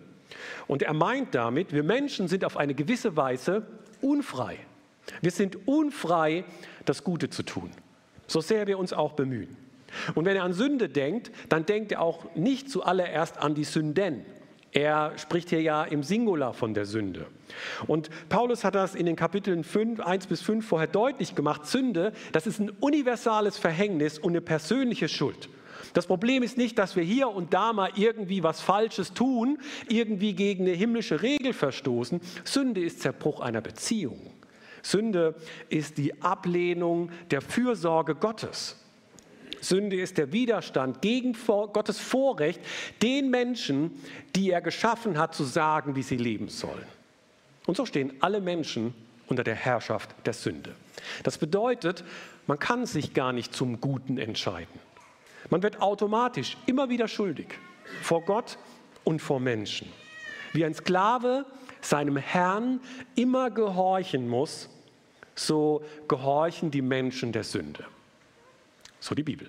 Und 0.67 0.83
er 0.83 0.93
meint 0.93 1.35
damit, 1.35 1.73
wir 1.73 1.83
Menschen 1.83 2.29
sind 2.29 2.45
auf 2.45 2.57
eine 2.57 2.75
gewisse 2.75 3.17
Weise 3.17 3.67
unfrei. 4.01 4.59
Wir 5.21 5.31
sind 5.31 5.69
unfrei, 5.69 6.45
das 6.85 7.05
Gute 7.05 7.31
zu 7.31 7.43
tun, 7.43 7.71
so 8.27 8.41
sehr 8.41 8.67
wir 8.67 8.79
uns 8.79 8.93
auch 8.93 9.13
bemühen. 9.13 9.57
Und 10.15 10.25
wenn 10.25 10.37
er 10.37 10.45
an 10.45 10.53
Sünde 10.53 10.89
denkt, 10.89 11.31
dann 11.49 11.67
denkt 11.67 11.93
er 11.93 12.01
auch 12.01 12.35
nicht 12.35 12.71
zuallererst 12.71 13.39
an 13.39 13.55
die 13.55 13.65
Sünden. 13.65 14.25
Er 14.75 15.13
spricht 15.19 15.51
hier 15.51 15.63
ja 15.63 15.85
im 15.85 16.03
Singular 16.03 16.53
von 16.53 16.75
der 16.75 16.85
Sünde. 16.85 17.27
Und 17.87 18.11
Paulus 18.29 18.65
hat 18.65 18.75
das 18.75 18.97
in 18.97 19.07
den 19.07 19.15
Kapiteln 19.15 19.63
5, 19.63 20.01
1 20.01 20.27
bis 20.27 20.43
5 20.43 20.67
vorher 20.67 20.89
deutlich 20.89 21.37
gemacht. 21.37 21.67
Sünde, 21.67 22.13
das 22.33 22.49
ist 22.49 22.59
ein 22.59 22.71
universales 22.81 23.57
Verhängnis 23.57 24.19
und 24.19 24.33
eine 24.33 24.41
persönliche 24.41 25.09
Schuld. 25.09 25.49
Das 25.93 26.09
Problem 26.09 26.43
ist 26.43 26.59
nicht, 26.59 26.77
dass 26.77 26.97
wir 26.97 27.05
hier 27.05 27.29
und 27.29 27.55
da 27.55 27.73
mal 27.73 27.91
irgendwie 27.95 28.43
was 28.43 28.61
Falsches 28.61 29.13
tun, 29.13 29.59
irgendwie 29.89 30.35
gegen 30.35 30.65
eine 30.65 30.75
himmlische 30.75 31.23
Regel 31.23 31.53
verstoßen. 31.53 32.21
Sünde 32.43 32.83
ist 32.83 33.01
Zerbruch 33.01 33.39
einer 33.39 33.61
Beziehung. 33.61 34.33
Sünde 34.83 35.37
ist 35.69 35.99
die 35.99 36.21
Ablehnung 36.21 37.11
der 37.31 37.43
Fürsorge 37.43 38.17
Gottes. 38.17 38.84
Sünde 39.65 39.97
ist 39.97 40.19
der 40.19 40.33
Widerstand 40.33 41.03
gegen 41.03 41.37
Gottes 41.47 41.99
Vorrecht, 41.99 42.61
den 43.03 43.31
Menschen, 43.31 43.91
die 44.37 44.51
er 44.51 44.61
geschaffen 44.61 45.19
hat, 45.19 45.35
zu 45.35 45.45
sagen, 45.45 45.97
wie 45.97 46.03
sie 46.03 46.17
leben 46.17 46.49
sollen. 46.49 46.87
Und 47.67 47.77
so 47.77 47.87
stehen 47.87 48.13
alle 48.21 48.41
Menschen 48.41 48.95
unter 49.27 49.43
der 49.43 49.55
Herrschaft 49.55 50.15
der 50.27 50.35
Sünde. 50.35 50.75
Das 51.23 51.39
bedeutet, 51.39 52.05
man 52.47 52.59
kann 52.59 52.87
sich 52.87 53.15
gar 53.15 53.33
nicht 53.33 53.55
zum 53.55 53.81
Guten 53.81 54.19
entscheiden. 54.19 54.81
Man 55.51 55.63
wird 55.63 55.81
automatisch 55.81 56.57
immer 56.67 56.89
wieder 56.91 57.09
schuldig 57.09 57.49
vor 58.03 58.23
Gott 58.23 58.59
und 59.03 59.21
vor 59.21 59.41
Menschen. 59.41 59.89
Wie 60.53 60.65
ein 60.65 60.75
Sklave 60.75 61.47
seinem 61.81 62.17
Herrn 62.17 62.81
immer 63.15 63.51
gehorchen 63.51 64.29
muss, 64.29 64.69
so 65.35 65.83
gehorchen 66.09 66.71
die 66.71 66.83
Menschen 66.83 67.33
der 67.33 67.45
Sünde. 67.45 67.85
So 69.05 69.15
die 69.15 69.23
Bibel. 69.23 69.49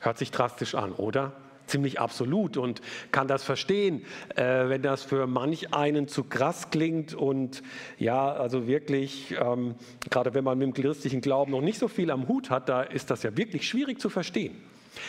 Hört 0.00 0.16
sich 0.16 0.30
drastisch 0.30 0.76
an, 0.76 0.92
oder? 0.92 1.32
Ziemlich 1.66 1.98
absolut 1.98 2.56
und 2.56 2.80
kann 3.10 3.26
das 3.26 3.42
verstehen, 3.42 4.04
äh, 4.36 4.68
wenn 4.68 4.80
das 4.82 5.02
für 5.02 5.26
manch 5.26 5.74
einen 5.74 6.06
zu 6.06 6.22
krass 6.22 6.70
klingt 6.70 7.12
und 7.12 7.64
ja, 7.98 8.32
also 8.32 8.68
wirklich, 8.68 9.34
ähm, 9.40 9.74
gerade 10.08 10.34
wenn 10.34 10.44
man 10.44 10.56
mit 10.56 10.68
dem 10.68 10.74
christlichen 10.74 11.20
Glauben 11.20 11.50
noch 11.50 11.62
nicht 11.62 11.80
so 11.80 11.88
viel 11.88 12.12
am 12.12 12.28
Hut 12.28 12.48
hat, 12.48 12.68
da 12.68 12.82
ist 12.82 13.10
das 13.10 13.24
ja 13.24 13.36
wirklich 13.36 13.68
schwierig 13.68 14.00
zu 14.00 14.08
verstehen. 14.08 14.62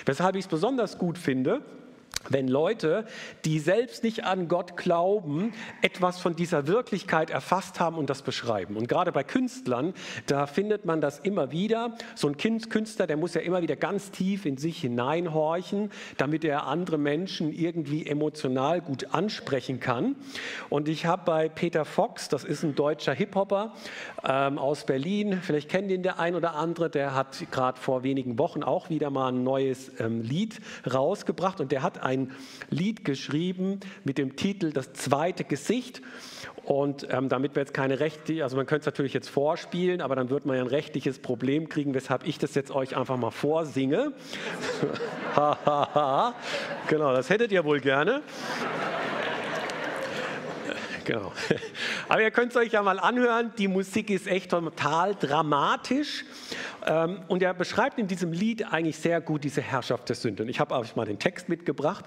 Weshalb 0.08 0.38
ich 0.38 0.46
es 0.46 0.50
besonders 0.50 0.98
gut 0.98 1.20
finde, 1.20 1.62
wenn 2.30 2.48
Leute, 2.48 3.06
die 3.46 3.60
selbst 3.60 4.04
nicht 4.04 4.24
an 4.24 4.48
Gott 4.48 4.78
glauben, 4.78 5.54
etwas 5.82 6.20
von 6.20 6.36
dieser 6.36 6.68
Wirklichkeit 6.68 7.30
erfasst 7.30 7.80
haben 7.80 7.98
und 7.98 8.10
das 8.10 8.22
beschreiben. 8.22 8.78
Und 8.78 8.88
gerade 8.88 9.12
bei 9.12 9.24
Künstlern, 9.24 9.94
da 10.28 10.48
findet 10.48 10.86
man 10.86 11.02
das 11.02 11.20
immer 11.20 11.52
wieder. 11.52 11.96
So 12.16 12.28
ein 12.28 12.38
Künstler, 12.38 13.08
der 13.08 13.18
muss 13.18 13.34
ja 13.34 13.42
immer 13.42 13.62
wieder 13.62 13.76
ganz 13.76 14.12
tief 14.12 14.46
in 14.46 14.58
sich 14.58 14.82
hineinhorchen, 14.82 15.92
damit 16.18 16.44
er 16.46 16.68
andere 16.68 16.98
Menschen 16.98 17.52
irgendwie 17.52 18.06
emotional 18.06 18.82
gut 18.82 19.14
ansprechen 19.14 19.80
kann. 19.80 20.16
Und 20.70 20.88
ich 20.88 21.06
habe 21.06 21.24
bei 21.26 21.50
Peter 21.50 21.86
Fox, 21.86 22.30
das 22.30 22.44
ist 22.44 22.64
ein 22.64 22.76
deutscher 22.76 23.14
Hip-Hopper 23.14 23.74
ähm, 24.24 24.58
aus 24.58 24.86
Berlin, 24.86 25.40
vielleicht 25.42 25.70
kennt 25.70 25.92
ihn 25.92 26.04
der 26.04 26.20
ein 26.20 26.36
oder 26.36 26.56
andere, 26.56 26.90
der 26.90 27.16
hat 27.16 27.46
gerade 27.52 27.80
vor 27.80 28.04
wenigen 28.04 28.38
Wochen 28.38 28.64
auch 28.64 28.90
wieder 28.90 29.10
mal 29.10 29.30
ein 29.30 29.44
neues 29.44 29.92
ähm, 30.00 30.22
Lied 30.22 30.60
rausgebracht 30.92 31.60
und 31.60 31.72
der 31.72 31.84
hat 31.84 32.02
ein 32.02 32.13
ein 32.14 32.32
Lied 32.70 33.06
geschrieben 33.06 33.80
mit 34.04 34.18
dem 34.18 34.36
Titel 34.36 34.72
Das 34.72 34.94
zweite 34.94 35.44
Gesicht. 35.44 36.02
Und 36.64 37.08
ähm, 37.10 37.28
damit 37.28 37.56
wir 37.56 37.62
jetzt 37.62 37.74
keine 37.74 38.00
Rechte, 38.00 38.42
also 38.42 38.56
man 38.56 38.66
könnte 38.66 38.82
es 38.82 38.86
natürlich 38.86 39.14
jetzt 39.14 39.30
vorspielen, 39.30 40.00
aber 40.00 40.16
dann 40.16 40.30
wird 40.30 40.46
man 40.46 40.56
ja 40.56 40.62
ein 40.62 40.68
rechtliches 40.70 41.20
Problem 41.20 41.68
kriegen, 41.68 41.94
weshalb 41.94 42.26
ich 42.26 42.38
das 42.38 42.56
jetzt 42.56 42.72
euch 42.72 42.96
einfach 42.96 43.18
mal 43.18 43.32
vorsinge. 43.32 44.14
genau, 46.88 47.14
das 47.14 47.30
hättet 47.30 47.52
ihr 47.52 47.66
wohl 47.66 47.82
gerne. 47.82 48.22
Genau. 51.06 51.34
Aber 52.08 52.22
ihr 52.22 52.32
könnt 52.32 52.52
es 52.52 52.58
euch 52.58 52.72
ja 52.72 52.82
mal 52.82 53.00
anhören. 53.00 53.52
Die 53.58 53.68
Musik 53.68 54.10
ist 54.10 54.28
echt 54.28 54.52
total 54.52 55.16
dramatisch. 55.16 56.24
Ähm, 56.86 57.22
und 57.28 57.42
er 57.44 57.54
beschreibt 57.54 58.00
in 58.00 58.08
diesem 58.08 58.32
Lied 58.32 58.72
eigentlich 58.72 58.98
sehr 58.98 59.22
gut 59.22 59.44
diese 59.44 59.62
Herrschaft 59.62 60.10
der 60.10 60.16
Sünde. 60.16 60.44
Und 60.44 60.50
ich 60.50 60.60
habe 60.60 60.76
euch 60.76 60.96
mal 60.96 61.06
den 61.06 61.20
Text 61.20 61.50
mitgebracht. 61.50 62.06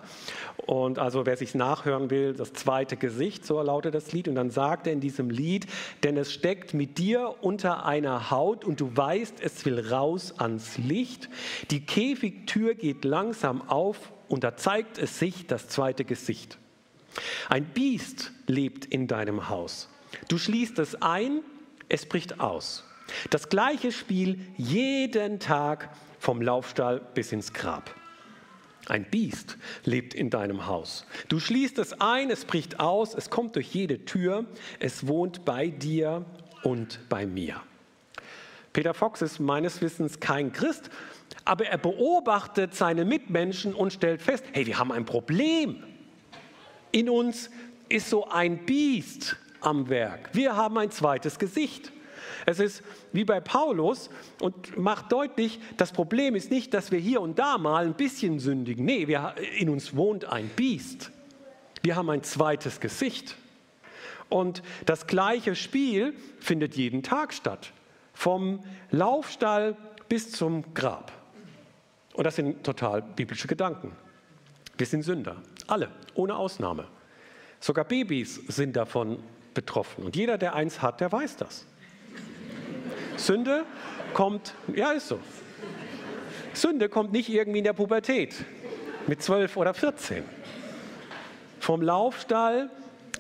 Und 0.66 0.99
also 0.99 1.26
wer 1.26 1.37
sich 1.37 1.54
nachhören 1.54 2.11
will, 2.11 2.35
das 2.35 2.52
zweite 2.52 2.97
Gesicht, 2.97 3.47
so 3.47 3.61
lautet 3.61 3.95
das 3.95 4.12
Lied. 4.12 4.28
Und 4.28 4.35
dann 4.35 4.50
sagt 4.50 4.87
er 4.87 4.92
in 4.92 5.00
diesem 5.00 5.30
Lied, 5.30 5.66
denn 6.02 6.16
es 6.16 6.33
steckt 6.33 6.75
mit 6.75 6.99
dir 6.99 7.37
unter 7.40 7.87
einer 7.87 8.30
Haut 8.30 8.64
und 8.64 8.80
du 8.80 8.95
weißt, 8.95 9.40
es 9.40 9.64
will 9.64 9.80
raus 9.80 10.35
ans 10.38 10.78
Licht. 10.78 11.28
Die 11.71 11.85
Käfigtür 11.85 12.75
geht 12.75 13.04
langsam 13.04 13.68
auf 13.68 14.12
und 14.28 14.45
da 14.45 14.56
zeigt 14.56 14.99
es 14.99 15.18
sich 15.18 15.47
das 15.47 15.68
zweite 15.68 16.04
Gesicht. 16.04 16.59
Ein 17.49 17.64
Biest 17.64 18.33
lebt 18.47 18.85
in 18.85 19.06
deinem 19.06 19.49
Haus. 19.49 19.88
Du 20.28 20.38
schließt 20.38 20.78
es 20.78 21.00
ein, 21.00 21.40
es 21.88 22.06
bricht 22.06 22.40
aus. 22.40 22.85
Das 23.30 23.48
gleiche 23.48 23.92
Spiel 23.92 24.40
jeden 24.56 25.38
Tag 25.38 25.90
vom 26.18 26.42
Laufstall 26.42 27.00
bis 27.14 27.32
ins 27.32 27.52
Grab. 27.52 27.94
Ein 28.88 29.04
Biest 29.04 29.56
lebt 29.84 30.14
in 30.14 30.30
deinem 30.30 30.66
Haus. 30.66 31.06
Du 31.28 31.40
schließt 31.40 31.78
es 31.78 32.00
ein, 32.00 32.30
es 32.30 32.44
bricht 32.44 32.78
aus, 32.78 33.14
es 33.14 33.30
kommt 33.30 33.56
durch 33.56 33.75
jede 33.75 34.04
Tür, 34.04 34.44
es 34.78 35.08
wohnt 35.08 35.44
bei 35.44 35.68
dir 35.68 36.25
und 36.62 37.00
bei 37.08 37.26
mir. 37.26 37.60
Peter 38.72 38.94
Fox 38.94 39.22
ist 39.22 39.40
meines 39.40 39.80
Wissens 39.80 40.20
kein 40.20 40.52
Christ, 40.52 40.90
aber 41.44 41.66
er 41.66 41.78
beobachtet 41.78 42.75
seine 42.75 43.04
Mitmenschen 43.04 43.75
und 43.75 43.92
stellt 43.92 44.22
fest, 44.22 44.44
hey, 44.52 44.66
wir 44.66 44.78
haben 44.78 44.92
ein 44.92 45.04
Problem. 45.04 45.82
In 46.92 47.10
uns 47.10 47.50
ist 47.88 48.10
so 48.10 48.28
ein 48.28 48.66
Biest 48.66 49.36
am 49.60 49.88
Werk. 49.88 50.30
Wir 50.32 50.56
haben 50.56 50.78
ein 50.78 50.90
zweites 50.90 51.38
Gesicht. 51.38 51.90
Es 52.44 52.60
ist 52.60 52.82
wie 53.12 53.24
bei 53.24 53.40
Paulus 53.40 54.10
und 54.40 54.76
macht 54.76 55.10
deutlich, 55.12 55.58
das 55.76 55.92
Problem 55.92 56.34
ist 56.34 56.50
nicht, 56.50 56.74
dass 56.74 56.90
wir 56.90 56.98
hier 56.98 57.20
und 57.20 57.38
da 57.38 57.58
mal 57.58 57.86
ein 57.86 57.94
bisschen 57.94 58.38
sündigen. 58.38 58.84
Nee, 58.84 59.08
wir, 59.08 59.34
in 59.58 59.68
uns 59.70 59.96
wohnt 59.96 60.26
ein 60.26 60.48
Biest. 60.48 61.10
Wir 61.82 61.96
haben 61.96 62.10
ein 62.10 62.22
zweites 62.22 62.80
Gesicht. 62.80 63.36
Und 64.28 64.62
das 64.84 65.06
gleiche 65.06 65.54
Spiel 65.54 66.14
findet 66.40 66.76
jeden 66.76 67.02
Tag 67.02 67.32
statt. 67.32 67.72
Vom 68.12 68.60
Laufstall 68.90 69.76
bis 70.08 70.32
zum 70.32 70.74
Grab. 70.74 71.12
Und 72.14 72.24
das 72.24 72.36
sind 72.36 72.64
total 72.64 73.02
biblische 73.02 73.46
Gedanken. 73.46 73.92
Wir 74.76 74.86
sind 74.86 75.02
Sünder. 75.02 75.36
Alle, 75.66 75.90
ohne 76.14 76.34
Ausnahme. 76.34 76.86
Sogar 77.60 77.84
Babys 77.84 78.40
sind 78.48 78.76
davon 78.76 79.22
betroffen. 79.54 80.04
Und 80.04 80.16
jeder, 80.16 80.38
der 80.38 80.54
eins 80.54 80.82
hat, 80.82 81.00
der 81.00 81.10
weiß 81.10 81.36
das. 81.36 81.66
Sünde 83.16 83.64
kommt, 84.14 84.54
ja 84.75 84.92
ist 84.92 85.08
so. 85.08 85.20
Sünde 86.54 86.88
kommt 86.88 87.12
nicht 87.12 87.28
irgendwie 87.28 87.58
in 87.58 87.64
der 87.64 87.73
Pubertät 87.73 88.35
mit 89.06 89.23
12 89.23 89.56
oder 89.56 89.75
14. 89.75 90.25
Vom 91.61 91.82
Laufstall 91.82 92.70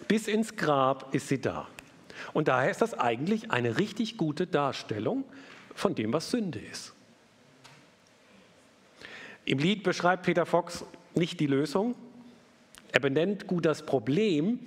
bis 0.08 0.28
ins 0.28 0.56
Grab 0.56 1.14
ist 1.14 1.28
sie 1.28 1.40
da. 1.40 1.66
Und 2.32 2.48
daher 2.48 2.70
ist 2.70 2.82
das 2.82 2.94
eigentlich 2.94 3.50
eine 3.50 3.78
richtig 3.78 4.16
gute 4.16 4.46
Darstellung 4.46 5.24
von 5.74 5.94
dem, 5.94 6.12
was 6.12 6.30
Sünde 6.30 6.58
ist. 6.58 6.94
Im 9.44 9.58
Lied 9.58 9.82
beschreibt 9.82 10.24
Peter 10.24 10.46
Fox 10.46 10.84
nicht 11.14 11.40
die 11.40 11.46
Lösung, 11.46 11.94
er 12.92 13.00
benennt 13.00 13.46
gut 13.46 13.66
das 13.66 13.84
Problem. 13.84 14.58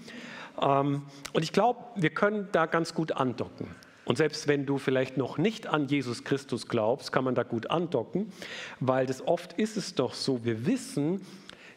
Ähm, 0.61 1.03
und 1.33 1.43
ich 1.43 1.51
glaube, 1.51 1.79
wir 1.95 2.11
können 2.11 2.47
da 2.51 2.65
ganz 2.65 2.93
gut 2.93 3.13
andocken. 3.13 3.67
Und 4.09 4.15
selbst 4.15 4.47
wenn 4.47 4.65
du 4.65 4.79
vielleicht 4.79 5.17
noch 5.17 5.37
nicht 5.37 5.67
an 5.67 5.87
Jesus 5.87 6.23
Christus 6.23 6.67
glaubst, 6.67 7.11
kann 7.11 7.23
man 7.23 7.35
da 7.35 7.43
gut 7.43 7.69
andocken, 7.69 8.33
weil 8.79 9.05
das 9.05 9.21
oft 9.21 9.53
ist 9.53 9.77
es 9.77 9.93
doch 9.93 10.15
so, 10.15 10.43
wir 10.43 10.65
wissen, 10.65 11.23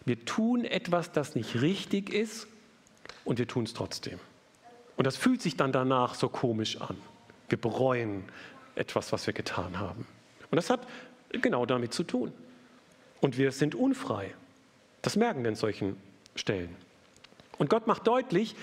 wir 0.06 0.24
tun 0.24 0.64
etwas, 0.64 1.12
das 1.12 1.34
nicht 1.34 1.60
richtig 1.60 2.08
ist 2.08 2.46
und 3.26 3.38
wir 3.38 3.46
tun 3.46 3.64
es 3.64 3.74
trotzdem. 3.74 4.18
Und 4.96 5.06
das 5.06 5.18
fühlt 5.18 5.42
sich 5.42 5.58
dann 5.58 5.72
danach 5.72 6.14
so 6.14 6.30
komisch 6.30 6.80
an. 6.80 6.96
Wir 7.50 7.60
bereuen 7.60 8.24
etwas, 8.76 9.12
was 9.12 9.26
wir 9.26 9.34
getan 9.34 9.78
haben. 9.78 10.06
Und 10.50 10.56
das 10.56 10.70
hat 10.70 10.86
genau 11.32 11.66
damit 11.66 11.92
zu 11.92 12.02
tun. 12.02 12.32
Und 13.20 13.36
wir 13.36 13.52
sind 13.52 13.74
unfrei. 13.74 14.32
Das 15.02 15.16
merken 15.16 15.42
wir 15.42 15.50
in 15.50 15.54
solchen 15.54 15.98
Stellen. 16.34 16.74
Und 17.58 17.68
Gott 17.68 17.86
macht 17.86 18.06
deutlich, 18.06 18.56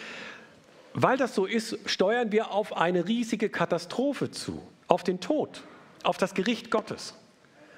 weil 0.94 1.18
das 1.18 1.36
so 1.36 1.46
ist, 1.46 1.78
steuern 1.86 2.32
wir 2.32 2.52
auf 2.52 2.76
eine 2.76 3.08
riesige 3.08 3.50
Katastrophe 3.50 4.32
zu, 4.32 4.62
auf 4.88 5.04
den 5.04 5.20
Tod, 5.20 5.62
auf 6.04 6.18
das 6.18 6.34
Gericht 6.34 6.72
Gottes, 6.72 7.16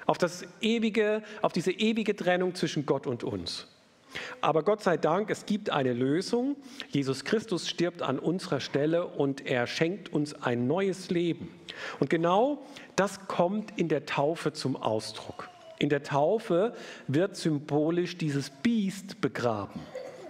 auf, 0.06 0.18
das 0.18 0.44
ewige, 0.60 1.22
auf 1.42 1.52
diese 1.52 1.72
ewige 1.72 2.16
Trennung 2.16 2.54
zwischen 2.54 2.86
Gott 2.86 3.06
und 3.06 3.24
uns. 3.24 3.68
Aber 4.42 4.62
Gott 4.62 4.82
sei 4.82 4.98
Dank, 4.98 5.30
es 5.30 5.46
gibt 5.46 5.70
eine 5.70 5.94
Lösung. 5.94 6.56
Jesus 6.90 7.24
Christus 7.24 7.66
stirbt 7.66 8.02
an 8.02 8.18
unserer 8.18 8.60
Stelle 8.60 9.06
und 9.06 9.46
er 9.46 9.66
schenkt 9.66 10.12
uns 10.12 10.34
ein 10.34 10.66
neues 10.66 11.08
Leben. 11.08 11.48
Und 11.98 12.10
genau 12.10 12.62
das 12.94 13.26
kommt 13.26 13.78
in 13.78 13.88
der 13.88 14.04
Taufe 14.04 14.52
zum 14.52 14.76
Ausdruck. 14.76 15.48
In 15.78 15.88
der 15.88 16.02
Taufe 16.02 16.74
wird 17.08 17.36
symbolisch 17.36 18.18
dieses 18.18 18.50
Biest 18.50 19.20
begraben 19.22 19.80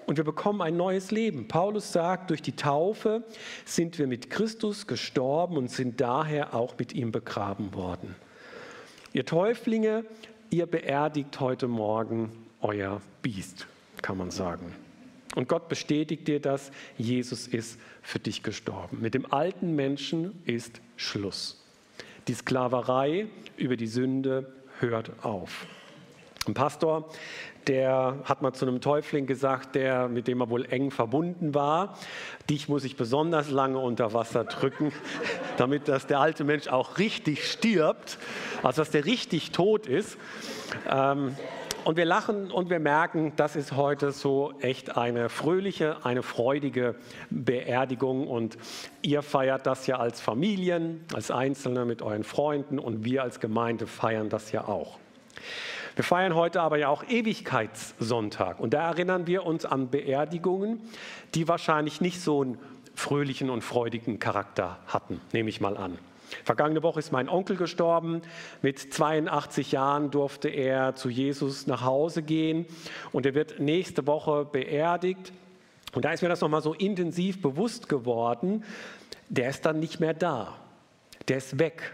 und 0.07 0.17
wir 0.17 0.25
bekommen 0.25 0.61
ein 0.61 0.77
neues 0.77 1.11
Leben. 1.11 1.49
Paulus 1.49 1.93
sagt, 1.93 2.31
durch 2.31 2.43
die 2.43 2.57
Taufe 2.57 3.23
sind 3.65 3.99
wir 3.99 4.07
mit 4.07 4.31
Christus 4.31 4.87
gestorben 4.87 5.57
und 5.57 5.71
sind 5.71 6.01
daher 6.01 6.55
auch 6.55 6.79
mit 6.79 6.93
ihm 6.93 7.13
begraben 7.13 7.75
worden. 7.75 8.15
Ihr 9.13 9.27
Täuflinge, 9.27 10.05
ihr 10.51 10.67
beerdigt 10.67 11.39
heute 11.41 11.69
Morgen 11.69 12.31
euer 12.61 13.01
Biest, 13.23 13.67
kann 14.01 14.19
man 14.19 14.31
sagen. 14.31 14.75
Und 15.35 15.49
Gott 15.49 15.69
bestätigt 15.69 16.29
dir 16.29 16.41
das, 16.41 16.71
Jesus 16.99 17.47
ist 17.47 17.79
für 18.03 18.19
dich 18.19 18.43
gestorben. 18.43 19.01
Mit 19.01 19.15
dem 19.15 19.33
alten 19.33 19.75
Menschen 19.75 20.43
ist 20.45 20.81
Schluss. 20.97 21.63
Die 22.29 22.35
Sklaverei 22.35 23.27
über 23.57 23.77
die 23.77 23.87
Sünde 23.87 24.53
hört 24.79 25.25
auf. 25.25 25.67
Ein 26.45 26.55
Pastor, 26.55 27.09
der 27.69 28.17
hat 28.25 28.43
mal 28.43 28.53
zu 28.53 28.67
einem 28.67 28.81
Täufling 28.81 29.27
gesagt, 29.27 29.77
der, 29.77 30.09
mit 30.09 30.27
dem 30.27 30.41
er 30.41 30.51
wohl 30.51 30.65
eng 30.65 30.91
verbunden 30.91 31.55
war, 31.55 31.97
dich 32.51 32.69
muss 32.69 32.83
ich 32.83 32.97
besonders 32.97 33.49
lange 33.49 33.79
unter 33.79 34.13
Wasser 34.13 34.43
drücken, 34.43 34.93
damit 35.57 35.87
dass 35.87 36.09
der 36.09 36.19
alte 36.19 36.43
Mensch 36.43 36.67
auch 36.67 36.99
richtig 36.99 37.49
stirbt, 37.49 38.19
also 38.65 38.83
dass 38.83 38.91
der 38.91 39.05
richtig 39.05 39.53
tot 39.53 39.87
ist. 39.87 40.19
Ähm, 40.91 41.37
und 41.85 41.97
wir 41.97 42.05
lachen 42.05 42.51
und 42.51 42.71
wir 42.71 42.81
merken, 42.81 43.33
das 43.37 43.55
ist 43.55 43.77
heute 43.77 44.11
so 44.11 44.53
echt 44.61 44.97
eine 44.97 45.29
fröhliche, 45.29 46.05
eine 46.05 46.23
freudige 46.23 46.97
Beerdigung. 47.31 48.29
Und 48.29 48.57
ihr 49.03 49.23
feiert 49.23 49.67
das 49.67 49.87
ja 49.89 49.99
als 49.99 50.21
Familien, 50.21 51.05
als 51.13 51.31
Einzelne 51.31 51.85
mit 51.85 52.03
euren 52.03 52.25
Freunden 52.25 52.79
und 52.79 53.05
wir 53.05 53.23
als 53.23 53.41
Gemeinde 53.41 53.89
feiern 53.89 54.29
das 54.29 54.53
ja 54.53 54.67
auch. 54.69 55.02
Wir 55.95 56.05
feiern 56.05 56.35
heute 56.35 56.63
aber 56.63 56.79
ja 56.79 56.89
auch 56.89 57.05
Ewigkeitssonntag 57.09 58.61
und 58.61 58.73
da 58.73 58.89
erinnern 58.89 59.27
wir 59.27 59.45
uns 59.45 59.65
an 59.65 59.91
Beerdigungen, 59.91 60.81
die 61.35 61.49
wahrscheinlich 61.49 62.01
nicht 62.01 62.21
so 62.21 62.43
einen 62.43 62.59
fröhlichen 62.95 63.51
und 63.51 63.63
freudigen 63.63 64.19
Charakter 64.19 64.79
hatten, 64.87 65.21
nehme 65.33 65.49
ich 65.49 65.61
mal 65.61 65.77
an. 65.77 65.99
Vergangene 66.45 66.83
Woche 66.83 66.99
ist 66.99 67.13
mein 67.13 67.29
Onkel 67.29 67.57
gestorben. 67.57 68.23
Mit 68.63 68.79
82 68.79 69.73
Jahren 69.73 70.11
durfte 70.11 70.49
er 70.49 70.95
zu 70.95 71.11
Jesus 71.11 71.67
nach 71.67 71.83
Hause 71.83 72.23
gehen 72.23 72.67
und 73.13 73.27
er 73.27 73.35
wird 73.35 73.61
nächste 73.61 74.07
Woche 74.07 74.47
beerdigt. 74.47 75.33
Und 75.95 76.05
da 76.05 76.13
ist 76.13 76.23
mir 76.23 76.29
das 76.29 76.41
nochmal 76.41 76.63
so 76.63 76.73
intensiv 76.73 77.43
bewusst 77.43 77.89
geworden, 77.89 78.65
der 79.29 79.51
ist 79.51 79.67
dann 79.67 79.79
nicht 79.79 80.01
mehr 80.01 80.15
da. 80.15 80.55
Der 81.29 81.37
ist 81.37 81.59
weg. 81.59 81.93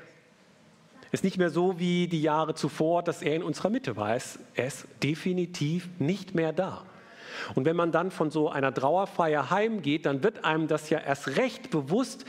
Ist 1.11 1.25
nicht 1.25 1.39
mehr 1.39 1.51
so 1.51 1.79
wie 1.79 2.07
die 2.07 2.21
Jahre 2.21 2.55
zuvor, 2.55 3.03
dass 3.03 3.23
er 3.23 3.35
in 3.35 3.43
unserer 3.43 3.71
Mitte 3.71 3.97
war. 3.97 4.11
Er 4.11 4.67
ist 4.67 4.87
definitiv 5.03 5.89
nicht 5.99 6.35
mehr 6.35 6.53
da. 6.53 6.85
Und 7.55 7.65
wenn 7.65 7.77
man 7.77 7.93
dann 7.93 8.11
von 8.11 8.31
so 8.31 8.51
einer 8.51 8.75
Trauerfeier 8.75 9.51
heimgeht, 9.51 10.07
dann 10.07 10.23
wird 10.23 10.45
einem 10.45 10.69
das 10.69 10.91
ja 10.91 10.99
erst 10.99 11.37
recht 11.37 11.71
bewusst, 11.71 12.25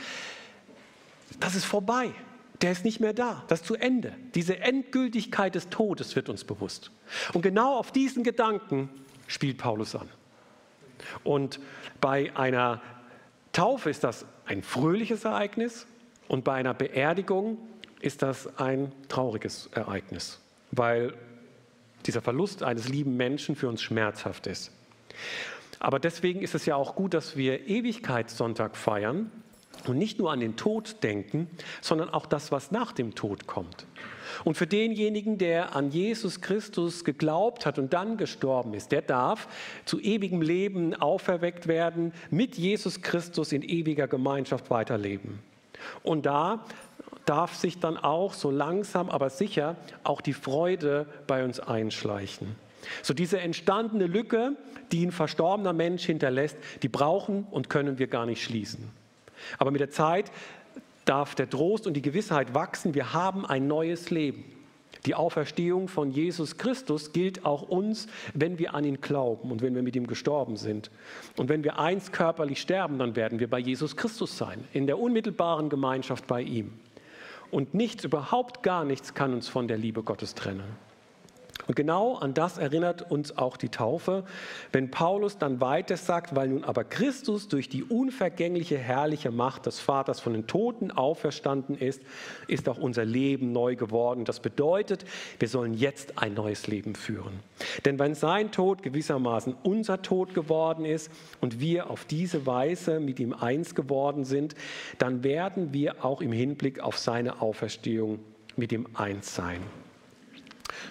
das 1.40 1.54
ist 1.54 1.64
vorbei. 1.64 2.10
Der 2.62 2.72
ist 2.72 2.84
nicht 2.84 3.00
mehr 3.00 3.14
da. 3.14 3.42
Das 3.48 3.60
ist 3.60 3.66
zu 3.66 3.74
Ende. 3.74 4.12
Diese 4.34 4.58
Endgültigkeit 4.60 5.54
des 5.54 5.70
Todes 5.70 6.14
wird 6.14 6.28
uns 6.28 6.44
bewusst. 6.44 6.90
Und 7.32 7.42
genau 7.42 7.76
auf 7.76 7.90
diesen 7.90 8.22
Gedanken 8.22 8.90
spielt 9.26 9.58
Paulus 9.58 9.94
an. 9.94 10.08
Und 11.24 11.60
bei 12.00 12.34
einer 12.36 12.82
Taufe 13.52 13.88
ist 13.88 14.04
das 14.04 14.26
ein 14.44 14.62
fröhliches 14.62 15.24
Ereignis 15.24 15.86
und 16.28 16.44
bei 16.44 16.54
einer 16.54 16.74
Beerdigung 16.74 17.56
ist 18.00 18.22
das 18.22 18.58
ein 18.58 18.92
trauriges 19.08 19.68
Ereignis, 19.72 20.40
weil 20.72 21.14
dieser 22.06 22.22
Verlust 22.22 22.62
eines 22.62 22.88
lieben 22.88 23.16
Menschen 23.16 23.56
für 23.56 23.68
uns 23.68 23.82
schmerzhaft 23.82 24.46
ist. 24.46 24.72
Aber 25.78 25.98
deswegen 25.98 26.42
ist 26.42 26.54
es 26.54 26.66
ja 26.66 26.76
auch 26.76 26.94
gut, 26.94 27.14
dass 27.14 27.36
wir 27.36 27.66
Ewigkeitssonntag 27.66 28.76
feiern 28.76 29.30
und 29.86 29.98
nicht 29.98 30.18
nur 30.18 30.30
an 30.30 30.40
den 30.40 30.56
Tod 30.56 31.02
denken, 31.02 31.48
sondern 31.80 32.10
auch 32.10 32.26
das, 32.26 32.52
was 32.52 32.70
nach 32.70 32.92
dem 32.92 33.14
Tod 33.14 33.46
kommt. 33.46 33.86
Und 34.44 34.56
für 34.56 34.66
denjenigen, 34.66 35.38
der 35.38 35.74
an 35.74 35.90
Jesus 35.90 36.40
Christus 36.40 37.04
geglaubt 37.04 37.66
hat 37.66 37.78
und 37.78 37.92
dann 37.92 38.16
gestorben 38.16 38.74
ist, 38.74 38.92
der 38.92 39.02
darf 39.02 39.48
zu 39.84 39.98
ewigem 40.00 40.42
Leben 40.42 40.94
auferweckt 40.94 41.66
werden, 41.66 42.12
mit 42.30 42.56
Jesus 42.56 43.00
Christus 43.00 43.52
in 43.52 43.62
ewiger 43.62 44.06
Gemeinschaft 44.06 44.70
weiterleben. 44.70 45.40
Und 46.02 46.26
da 46.26 46.64
darf 47.24 47.54
sich 47.54 47.78
dann 47.78 47.96
auch 47.96 48.34
so 48.34 48.50
langsam, 48.50 49.10
aber 49.10 49.30
sicher 49.30 49.76
auch 50.04 50.20
die 50.20 50.32
Freude 50.32 51.06
bei 51.26 51.44
uns 51.44 51.60
einschleichen. 51.60 52.56
So 53.02 53.14
diese 53.14 53.40
entstandene 53.40 54.06
Lücke, 54.06 54.56
die 54.92 55.04
ein 55.04 55.12
verstorbener 55.12 55.72
Mensch 55.72 56.04
hinterlässt, 56.04 56.56
die 56.82 56.88
brauchen 56.88 57.46
und 57.50 57.70
können 57.70 57.98
wir 57.98 58.06
gar 58.06 58.26
nicht 58.26 58.42
schließen. 58.42 58.90
Aber 59.58 59.70
mit 59.70 59.80
der 59.80 59.90
Zeit 59.90 60.30
darf 61.04 61.34
der 61.34 61.48
Trost 61.48 61.86
und 61.86 61.94
die 61.94 62.02
Gewissheit 62.02 62.54
wachsen, 62.54 62.94
wir 62.94 63.12
haben 63.12 63.46
ein 63.46 63.66
neues 63.66 64.10
Leben. 64.10 64.44
Die 65.06 65.14
Auferstehung 65.14 65.88
von 65.88 66.10
Jesus 66.10 66.58
Christus 66.58 67.12
gilt 67.12 67.46
auch 67.46 67.62
uns, 67.62 68.06
wenn 68.34 68.58
wir 68.58 68.74
an 68.74 68.84
ihn 68.84 69.00
glauben 69.00 69.50
und 69.50 69.62
wenn 69.62 69.74
wir 69.74 69.82
mit 69.82 69.96
ihm 69.96 70.06
gestorben 70.06 70.56
sind. 70.56 70.90
Und 71.36 71.48
wenn 71.48 71.64
wir 71.64 71.78
einst 71.78 72.12
körperlich 72.12 72.60
sterben, 72.60 72.98
dann 72.98 73.16
werden 73.16 73.38
wir 73.40 73.48
bei 73.48 73.58
Jesus 73.58 73.96
Christus 73.96 74.36
sein, 74.36 74.62
in 74.74 74.86
der 74.86 74.98
unmittelbaren 74.98 75.70
Gemeinschaft 75.70 76.26
bei 76.26 76.42
ihm. 76.42 76.72
Und 77.50 77.74
nichts, 77.74 78.04
überhaupt 78.04 78.62
gar 78.62 78.84
nichts 78.84 79.14
kann 79.14 79.34
uns 79.34 79.48
von 79.48 79.68
der 79.68 79.76
Liebe 79.76 80.02
Gottes 80.02 80.34
trennen. 80.34 80.76
Und 81.66 81.76
genau 81.76 82.16
an 82.16 82.34
das 82.34 82.58
erinnert 82.58 83.10
uns 83.10 83.36
auch 83.36 83.56
die 83.56 83.68
Taufe, 83.68 84.24
wenn 84.72 84.90
Paulus 84.90 85.38
dann 85.38 85.60
weiter 85.60 85.96
sagt, 85.96 86.34
weil 86.34 86.48
nun 86.48 86.64
aber 86.64 86.84
Christus 86.84 87.48
durch 87.48 87.68
die 87.68 87.84
unvergängliche, 87.84 88.78
herrliche 88.78 89.30
Macht 89.30 89.66
des 89.66 89.80
Vaters 89.80 90.20
von 90.20 90.32
den 90.32 90.46
Toten 90.46 90.90
auferstanden 90.90 91.76
ist, 91.76 92.02
ist 92.46 92.68
auch 92.68 92.78
unser 92.78 93.04
Leben 93.04 93.52
neu 93.52 93.76
geworden. 93.76 94.24
Das 94.24 94.40
bedeutet, 94.40 95.04
wir 95.38 95.48
sollen 95.48 95.74
jetzt 95.74 96.18
ein 96.18 96.34
neues 96.34 96.66
Leben 96.66 96.94
führen. 96.94 97.40
Denn 97.84 97.98
wenn 97.98 98.14
sein 98.14 98.50
Tod 98.50 98.82
gewissermaßen 98.82 99.54
unser 99.62 100.02
Tod 100.02 100.34
geworden 100.34 100.84
ist 100.84 101.10
und 101.40 101.60
wir 101.60 101.90
auf 101.90 102.04
diese 102.04 102.46
Weise 102.46 103.00
mit 103.00 103.20
ihm 103.20 103.32
eins 103.32 103.74
geworden 103.74 104.24
sind, 104.24 104.54
dann 104.98 105.22
werden 105.24 105.72
wir 105.72 106.04
auch 106.04 106.20
im 106.20 106.32
Hinblick 106.32 106.80
auf 106.80 106.98
seine 106.98 107.40
Auferstehung 107.40 108.20
mit 108.56 108.72
ihm 108.72 108.86
eins 108.94 109.34
sein. 109.34 109.60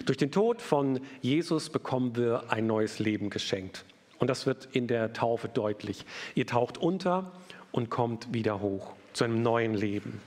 Durch 0.05 0.17
den 0.17 0.31
Tod 0.31 0.61
von 0.61 0.99
Jesus 1.21 1.69
bekommen 1.69 2.15
wir 2.15 2.51
ein 2.51 2.67
neues 2.67 2.99
Leben 2.99 3.29
geschenkt. 3.29 3.85
Und 4.17 4.29
das 4.29 4.45
wird 4.45 4.69
in 4.73 4.87
der 4.87 5.13
Taufe 5.13 5.47
deutlich. 5.47 6.05
Ihr 6.35 6.45
taucht 6.45 6.77
unter 6.77 7.31
und 7.71 7.89
kommt 7.89 8.33
wieder 8.33 8.61
hoch 8.61 8.93
zu 9.13 9.23
einem 9.23 9.41
neuen 9.41 9.73
Leben, 9.73 10.21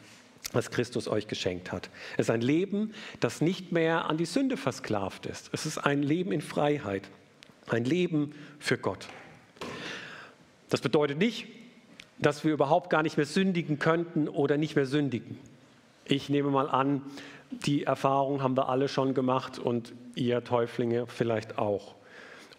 das 0.53 0.71
Christus 0.71 1.09
euch 1.09 1.29
geschenkt 1.29 1.73
hat. 1.73 1.91
Es 2.15 2.27
ist 2.27 2.31
ein 2.31 2.41
Leben, 2.41 2.95
das 3.21 3.41
nicht 3.41 3.73
mehr 3.73 4.07
an 4.07 4.17
die 4.17 4.25
Sünde 4.25 4.57
versklavt 4.57 5.27
ist. 5.27 5.51
Es 5.53 5.67
ist 5.67 5.79
ein 5.79 6.03
Leben 6.03 6.33
in 6.33 6.41
Freiheit, 6.41 7.09
ein 7.69 7.85
Leben 7.85 8.35
für 8.59 8.79
Gott. 8.79 9.09
Das 10.69 10.81
bedeutet 10.81 11.19
nicht, 11.19 11.47
dass 12.19 12.45
wir 12.45 12.53
überhaupt 12.53 12.89
gar 12.89 13.03
nicht 13.03 13.17
mehr 13.17 13.27
sündigen 13.27 13.79
könnten 13.79 14.29
oder 14.29 14.57
nicht 14.57 14.77
mehr 14.77 14.87
sündigen. 14.87 15.39
Ich 16.05 16.29
nehme 16.29 16.51
mal 16.51 16.69
an, 16.69 17.03
die 17.67 17.85
Erfahrung 17.85 18.43
haben 18.43 18.57
wir 18.57 18.69
alle 18.69 18.89
schon 18.89 19.15
gemacht 19.15 19.59
und 19.59 19.95
ihr 20.15 20.45
Täuflinge 20.45 21.07
vielleicht 21.07 21.59
auch. 21.59 21.95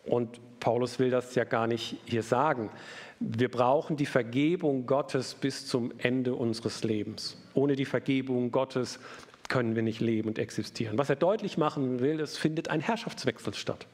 Und 0.06 0.39
Paulus 0.60 0.99
will 0.99 1.10
das 1.10 1.36
ja 1.36 1.43
gar 1.43 1.67
nicht 1.67 1.97
hier 2.06 2.23
sagen. 2.23 2.69
Wir 3.19 3.49
brauchen 3.49 3.97
die 3.97 4.06
Vergebung 4.06 4.86
Gottes 4.86 5.34
bis 5.34 5.67
zum 5.67 5.93
Ende 5.97 6.36
unseres 6.36 6.84
Lebens. 6.84 7.38
Ohne 7.53 7.75
die 7.75 7.86
Vergebung 7.86 8.51
Gottes 8.51 8.99
können 9.49 9.75
wir 9.75 9.84
nicht 9.84 9.99
leben 9.99 10.29
und 10.29 10.39
existieren. 10.39 10.97
Was 10.97 11.10
er 11.10 11.15
deutlich 11.15 11.58
machen 11.58 11.99
will, 11.99 12.19
es 12.19 12.38
findet 12.38 12.69
ein 12.69 12.82
Herrschaftswechsel 12.82 13.53
statt. 13.53 13.88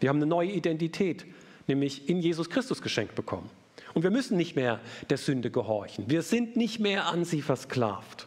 Wir 0.00 0.08
haben 0.08 0.16
eine 0.16 0.26
neue 0.26 0.50
Identität, 0.50 1.26
nämlich 1.66 2.08
in 2.08 2.20
Jesus 2.20 2.50
Christus 2.50 2.82
geschenkt 2.82 3.14
bekommen. 3.14 3.50
Und 3.94 4.02
wir 4.02 4.10
müssen 4.10 4.36
nicht 4.36 4.56
mehr 4.56 4.80
der 5.10 5.18
Sünde 5.18 5.50
gehorchen. 5.50 6.08
Wir 6.08 6.22
sind 6.22 6.56
nicht 6.56 6.80
mehr 6.80 7.06
an 7.06 7.24
sie 7.24 7.42
versklavt. 7.42 8.26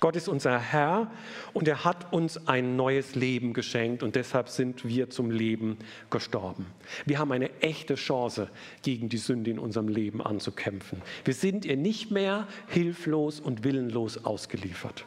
Gott 0.00 0.14
ist 0.14 0.28
unser 0.28 0.60
Herr 0.60 1.10
und 1.54 1.66
er 1.66 1.84
hat 1.84 2.12
uns 2.12 2.46
ein 2.46 2.76
neues 2.76 3.16
Leben 3.16 3.52
geschenkt 3.52 4.04
und 4.04 4.14
deshalb 4.14 4.48
sind 4.48 4.86
wir 4.86 5.10
zum 5.10 5.32
Leben 5.32 5.76
gestorben. 6.08 6.66
Wir 7.04 7.18
haben 7.18 7.32
eine 7.32 7.50
echte 7.60 7.96
Chance, 7.96 8.48
gegen 8.82 9.08
die 9.08 9.16
Sünde 9.18 9.50
in 9.50 9.58
unserem 9.58 9.88
Leben 9.88 10.22
anzukämpfen. 10.22 11.02
Wir 11.24 11.34
sind 11.34 11.64
ihr 11.64 11.76
nicht 11.76 12.12
mehr 12.12 12.46
hilflos 12.68 13.40
und 13.40 13.64
willenlos 13.64 14.24
ausgeliefert. 14.24 15.04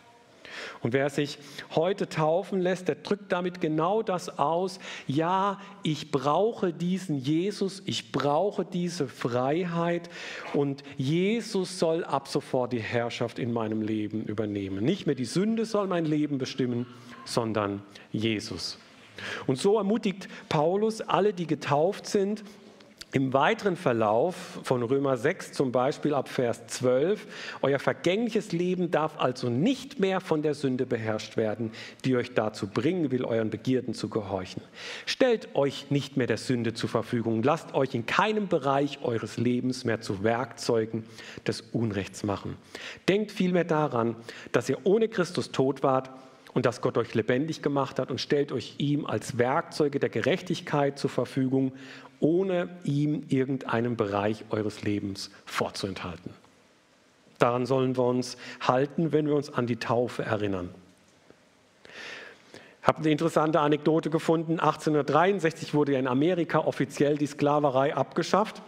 Und 0.82 0.94
wer 0.94 1.10
sich 1.10 1.38
heute 1.76 2.10
taufen 2.10 2.62
lässt, 2.62 2.88
der 2.88 2.96
drückt 2.96 3.32
damit 3.32 3.62
genau 3.62 4.02
das 4.02 4.40
aus. 4.40 4.80
Ja, 5.08 5.60
ich 5.84 6.12
brauche 6.12 6.74
diesen 6.74 7.18
Jesus, 7.18 7.82
ich 7.86 8.12
brauche 8.12 8.66
diese 8.66 9.08
Freiheit 9.08 10.10
und 10.54 10.84
Jesus 10.98 11.80
soll 11.80 12.04
ab 12.04 12.28
sofort 12.28 12.74
die 12.74 12.80
Herrschaft 12.80 13.40
in 13.40 13.52
meinem 13.52 13.82
Leben 13.82 14.24
übernehmen. 14.24 14.84
Nicht 14.84 15.06
mehr 15.06 15.16
die 15.16 15.26
Sünde 15.26 15.66
soll 15.66 15.88
mein 15.88 16.06
Leben 16.06 16.38
bestimmen, 16.38 16.86
sondern 17.26 17.82
Jesus. 18.12 18.78
Und 19.48 19.58
so 19.58 19.78
ermutigt 19.78 20.28
Paulus 20.50 21.02
alle, 21.02 21.34
die 21.34 21.48
getauft 21.48 22.08
sind, 22.08 22.44
im 23.14 23.34
weiteren 23.34 23.76
Verlauf 23.76 24.60
von 24.64 24.84
Römer 24.84 25.18
6 25.18 25.52
zum 25.52 25.72
Beispiel 25.72 26.14
ab 26.14 26.30
Vers 26.30 26.68
12, 26.68 27.28
euer 27.62 27.80
vergängliches 27.80 28.52
Leben 28.52 28.92
darf 28.92 29.20
also 29.20 29.50
nicht 29.50 30.00
mehr 30.00 30.22
von 30.22 30.42
der 30.42 30.54
Sünde 30.54 30.86
beherrscht 30.86 31.36
werden, 31.36 31.72
die 32.06 32.16
euch 32.16 32.34
dazu 32.34 32.68
bringen 32.68 33.12
will, 33.12 33.26
euren 33.26 33.50
Begierden 33.50 33.94
zu 33.94 34.10
gehorchen. 34.10 34.62
Stellt 35.06 35.56
euch 35.56 35.92
nicht 35.92 36.16
mehr 36.16 36.28
der 36.28 36.38
Sünde 36.38 36.74
zur 36.74 36.90
Verfügung, 36.90 37.44
lasst 37.44 37.74
euch 37.74 37.94
in 37.94 38.06
keinem 38.06 38.48
Bereich 38.48 39.00
eures 39.02 39.38
Lebens 39.38 39.84
mehr 39.84 40.02
zu 40.02 40.24
Werkzeugen 40.24 41.04
des 41.46 41.62
Unrechts 41.62 42.24
machen. 42.24 42.56
Denkt 43.10 43.32
vielmehr 43.32 43.66
daran, 43.66 44.16
dass 44.52 44.70
ihr 44.70 44.78
ohne 44.84 45.10
Christus 45.10 45.52
tot 45.52 45.84
wart 45.84 46.10
und 46.54 46.66
dass 46.66 46.82
Gott 46.82 46.98
euch 46.98 47.14
lebendig 47.14 47.62
gemacht 47.62 48.00
hat 48.00 48.12
und 48.12 48.20
stellt 48.20 48.52
euch 48.52 48.76
ihm 48.78 49.06
als 49.06 49.38
Werkzeuge 49.38 50.00
der 50.00 50.10
Gerechtigkeit 50.10 51.00
zur 51.00 51.10
Verfügung 51.10 51.72
ohne 52.20 52.70
ihm 52.84 53.24
irgendeinen 53.30 53.96
Bereich 53.98 54.46
eures 54.52 54.84
Lebens 54.84 55.32
vorzuenthalten. 55.46 56.32
Daran 57.40 57.66
sollen 57.66 57.98
wir 57.98 58.04
uns 58.04 58.38
halten, 58.62 59.12
wenn 59.12 59.28
wir 59.28 59.36
uns 59.36 59.52
an 59.52 59.66
die 59.66 59.78
Taufe 59.78 60.24
erinnern. 60.24 60.70
Ich 62.82 62.88
habe 62.88 63.00
eine 63.00 63.10
interessante 63.10 63.60
Anekdote 63.60 64.10
gefunden. 64.10 64.60
1863 64.60 65.74
wurde 65.74 65.96
in 65.96 66.08
Amerika 66.08 66.60
offiziell 66.60 67.18
die 67.18 67.28
Sklaverei 67.28 67.96
abgeschafft. 67.96 68.62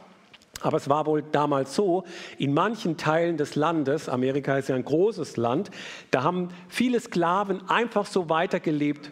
Aber 0.64 0.78
es 0.78 0.90
war 0.90 1.06
wohl 1.06 1.22
damals 1.22 1.76
so, 1.76 2.06
in 2.38 2.54
manchen 2.54 2.96
Teilen 2.98 3.36
des 3.36 3.56
Landes, 3.56 4.08
Amerika 4.08 4.58
ist 4.58 4.70
ja 4.70 4.76
ein 4.76 4.86
großes 4.86 5.36
Land, 5.36 5.70
da 6.10 6.24
haben 6.24 6.50
viele 6.70 7.00
Sklaven 7.00 7.70
einfach 7.70 8.06
so 8.06 8.30
weitergelebt 8.30 9.12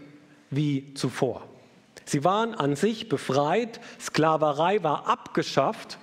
wie 0.49 0.93
zuvor. 0.93 1.43
Sie 2.05 2.23
waren 2.23 2.55
an 2.55 2.75
sich 2.75 3.09
befreit, 3.09 3.81
Sklaverei 3.99 4.81
war 4.81 5.07
abgeschafft, 5.07 5.99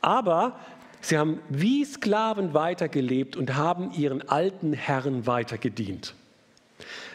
aber 0.00 0.58
sie 1.00 1.18
haben 1.18 1.40
wie 1.48 1.84
Sklaven 1.84 2.54
weitergelebt 2.54 3.36
und 3.36 3.56
haben 3.56 3.90
ihren 3.92 4.28
alten 4.28 4.72
Herren 4.72 5.26
weitergedient. 5.26 6.14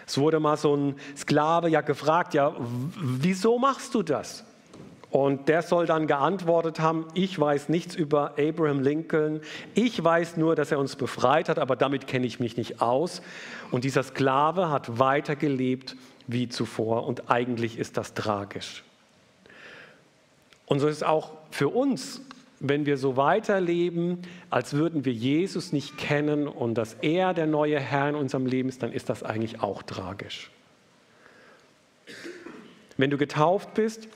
Es 0.06 0.18
wurde 0.18 0.40
mal 0.40 0.58
so 0.58 0.76
ein 0.76 0.96
Sklave 1.16 1.70
ja 1.70 1.82
gefragt, 1.82 2.34
ja, 2.34 2.56
wieso 3.00 3.58
machst 3.58 3.96
du 3.96 4.04
das? 4.04 4.44
Und 5.12 5.50
der 5.50 5.64
soll 5.64 5.88
dann 5.88 6.06
geantwortet 6.06 6.80
haben, 6.80 7.08
ich 7.16 7.40
weiß 7.40 7.70
nichts 7.70 7.96
über 7.96 8.36
Abraham 8.38 8.80
Lincoln, 8.82 9.42
ich 9.74 10.04
weiß 10.04 10.38
nur, 10.38 10.56
dass 10.56 10.72
er 10.72 10.78
uns 10.78 10.96
befreit 10.96 11.50
hat, 11.50 11.58
aber 11.58 11.76
damit 11.76 12.06
kenne 12.06 12.28
ich 12.28 12.40
mich 12.40 12.58
nicht 12.58 12.80
aus. 12.80 13.24
Und 13.72 13.86
dieser 13.86 14.04
Sklave 14.04 14.70
hat 14.70 15.00
weitergelebt 15.00 15.96
wie 16.28 16.48
zuvor 16.48 17.08
und 17.08 17.32
eigentlich 17.32 17.80
ist 17.80 17.98
das 17.98 18.14
tragisch. 18.14 18.84
Und 20.68 20.80
so 20.80 20.88
ist 20.88 20.98
es 20.98 21.04
auch 21.04 21.32
für 21.50 21.70
uns, 21.70 22.22
wenn 22.60 22.86
wir 22.86 22.98
so 22.98 23.18
weiterleben, 23.18 24.20
als 24.52 24.74
würden 24.74 25.06
wir 25.06 25.14
Jesus 25.14 25.74
nicht 25.74 25.98
kennen 25.98 26.48
und 26.48 26.76
dass 26.76 26.96
er 27.02 27.34
der 27.34 27.48
neue 27.48 27.80
Herr 27.80 28.10
in 28.10 28.16
unserem 28.16 28.46
Leben 28.46 28.70
ist, 28.70 28.84
dann 28.84 28.92
ist 28.92 29.10
das 29.10 29.24
eigentlich 29.24 29.64
auch 29.64 29.82
tragisch. 29.82 30.52
Wenn 32.98 33.10
du 33.10 33.18
getauft 33.18 33.74
bist, 33.74 34.08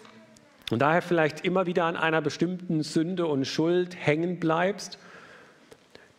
und 0.71 0.79
daher 0.81 1.01
vielleicht 1.01 1.45
immer 1.45 1.65
wieder 1.65 1.85
an 1.85 1.95
einer 1.95 2.21
bestimmten 2.21 2.83
Sünde 2.83 3.27
und 3.27 3.45
Schuld 3.45 3.95
hängen 3.95 4.39
bleibst, 4.39 4.97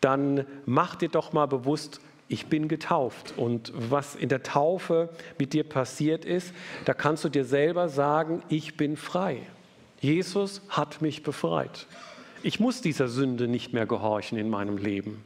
dann 0.01 0.45
mach 0.65 0.95
dir 0.95 1.09
doch 1.09 1.33
mal 1.33 1.47
bewusst, 1.47 1.99
ich 2.27 2.47
bin 2.47 2.67
getauft. 2.67 3.33
Und 3.37 3.71
was 3.75 4.15
in 4.15 4.29
der 4.29 4.43
Taufe 4.43 5.09
mit 5.37 5.53
dir 5.53 5.63
passiert 5.63 6.25
ist, 6.25 6.53
da 6.85 6.93
kannst 6.93 7.23
du 7.23 7.29
dir 7.29 7.45
selber 7.45 7.89
sagen, 7.89 8.43
ich 8.49 8.77
bin 8.77 8.97
frei. 8.97 9.39
Jesus 9.99 10.61
hat 10.69 11.01
mich 11.01 11.23
befreit. 11.23 11.87
Ich 12.43 12.59
muss 12.59 12.81
dieser 12.81 13.07
Sünde 13.07 13.47
nicht 13.47 13.73
mehr 13.73 13.85
gehorchen 13.85 14.37
in 14.37 14.49
meinem 14.49 14.77
Leben. 14.77 15.23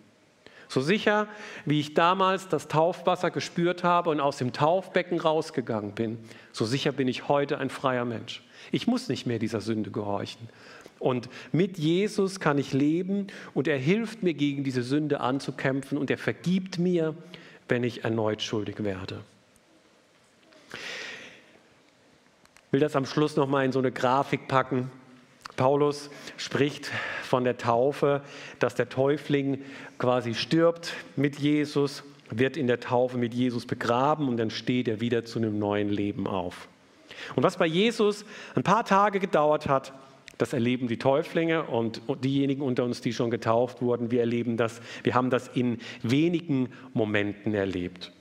So 0.70 0.82
sicher, 0.82 1.28
wie 1.66 1.80
ich 1.80 1.96
damals 1.96 2.48
das 2.48 2.68
Taufwasser 2.68 3.32
gespürt 3.32 3.84
habe 3.84 4.12
und 4.12 4.20
aus 4.20 4.38
dem 4.38 4.54
Taufbecken 4.54 5.20
rausgegangen 5.20 5.94
bin, 5.94 6.20
so 6.52 6.64
sicher 6.64 6.92
bin 6.92 7.08
ich 7.08 7.28
heute 7.28 7.58
ein 7.58 7.72
freier 7.72 8.06
Mensch. 8.06 8.44
Ich 8.72 8.86
muss 8.86 9.10
nicht 9.10 9.26
mehr 9.26 9.40
dieser 9.40 9.62
Sünde 9.62 9.90
gehorchen. 9.90 10.48
Und 11.00 11.28
mit 11.52 11.80
Jesus 11.80 12.40
kann 12.40 12.60
ich 12.60 12.72
leben 12.72 13.28
und 13.56 13.68
er 13.68 13.78
hilft 13.78 14.22
mir 14.22 14.36
gegen 14.36 14.64
diese 14.64 14.84
Sünde 14.84 15.22
anzukämpfen 15.22 15.98
und 15.98 16.12
er 16.12 16.20
vergibt 16.20 16.78
mir, 16.78 17.16
wenn 17.68 17.84
ich 17.84 18.04
erneut 18.04 18.44
schuldig 18.44 18.84
werde. 18.84 19.22
Ich 22.68 22.74
will 22.74 22.80
das 22.80 22.96
am 22.96 23.08
Schluss 23.08 23.36
noch 23.36 23.48
mal 23.48 23.66
in 23.66 23.72
so 23.72 23.80
eine 23.80 23.92
Grafik 23.92 24.48
packen. 24.48 24.92
Paulus 25.60 26.10
spricht 26.38 26.90
von 27.22 27.44
der 27.44 27.58
Taufe, 27.58 28.22
dass 28.60 28.76
der 28.76 28.88
Täufling 28.88 29.62
quasi 29.98 30.34
stirbt 30.34 30.94
mit 31.18 31.38
Jesus, 31.38 32.04
wird 32.30 32.56
in 32.56 32.68
der 32.68 32.80
Taufe 32.80 33.18
mit 33.18 33.34
Jesus 33.34 33.66
begraben 33.66 34.30
und 34.30 34.38
dann 34.38 34.52
steht 34.52 34.88
er 34.88 35.02
wieder 35.02 35.26
zu 35.26 35.38
einem 35.38 35.60
neuen 35.60 35.90
Leben 35.90 36.28
auf. 36.28 36.70
Und 37.36 37.44
was 37.44 37.58
bei 37.58 37.66
Jesus 37.66 38.24
ein 38.56 38.64
paar 38.64 38.86
Tage 38.86 39.20
gedauert 39.20 39.68
hat, 39.68 39.92
das 40.38 40.54
erleben 40.54 40.88
die 40.88 40.98
Täuflinge 40.98 41.64
und 41.64 42.02
diejenigen 42.24 42.62
unter 42.62 42.86
uns, 42.86 43.02
die 43.02 43.12
schon 43.12 43.30
getauft 43.30 43.82
wurden. 43.82 44.12
Wir 44.12 44.22
erleben 44.22 44.56
das, 44.56 44.80
wir 45.04 45.14
haben 45.14 45.30
das 45.30 45.50
in 45.50 45.80
wenigen 46.02 46.70
Momenten 46.94 47.54
erlebt. 47.54 48.14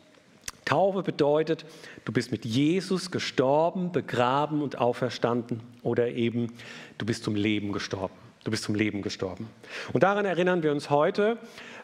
Taufe 0.68 1.02
bedeutet, 1.02 1.64
du 2.04 2.12
bist 2.12 2.30
mit 2.30 2.44
Jesus 2.44 3.10
gestorben, 3.10 3.90
begraben 3.90 4.60
und 4.60 4.78
auferstanden 4.78 5.62
oder 5.82 6.08
eben 6.08 6.52
du 6.98 7.06
bist 7.06 7.24
zum 7.24 7.34
Leben 7.34 7.72
gestorben. 7.72 8.14
Du 8.44 8.50
bist 8.50 8.64
zum 8.64 8.74
Leben 8.74 9.02
gestorben. 9.02 9.48
Und 9.92 10.02
daran 10.02 10.24
erinnern 10.24 10.62
wir 10.62 10.70
uns 10.70 10.90
heute 10.90 11.38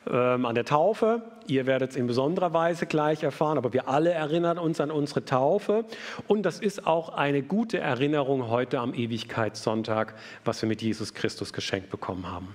ähm, 0.06 0.44
an 0.44 0.54
der 0.54 0.64
Taufe. 0.64 1.22
Ihr 1.46 1.66
werdet 1.66 1.90
es 1.90 1.96
in 1.96 2.06
besonderer 2.06 2.52
Weise 2.52 2.86
gleich 2.86 3.22
erfahren, 3.22 3.58
aber 3.58 3.72
wir 3.72 3.88
alle 3.88 4.12
erinnern 4.12 4.58
uns 4.58 4.80
an 4.80 4.90
unsere 4.90 5.24
Taufe. 5.24 5.84
Und 6.28 6.42
das 6.42 6.60
ist 6.60 6.86
auch 6.86 7.08
eine 7.08 7.42
gute 7.42 7.78
Erinnerung 7.78 8.48
heute 8.48 8.80
am 8.80 8.94
Ewigkeitssonntag, 8.94 10.14
was 10.44 10.60
wir 10.60 10.68
mit 10.68 10.82
Jesus 10.82 11.14
Christus 11.14 11.52
geschenkt 11.52 11.90
bekommen 11.90 12.30
haben. 12.30 12.54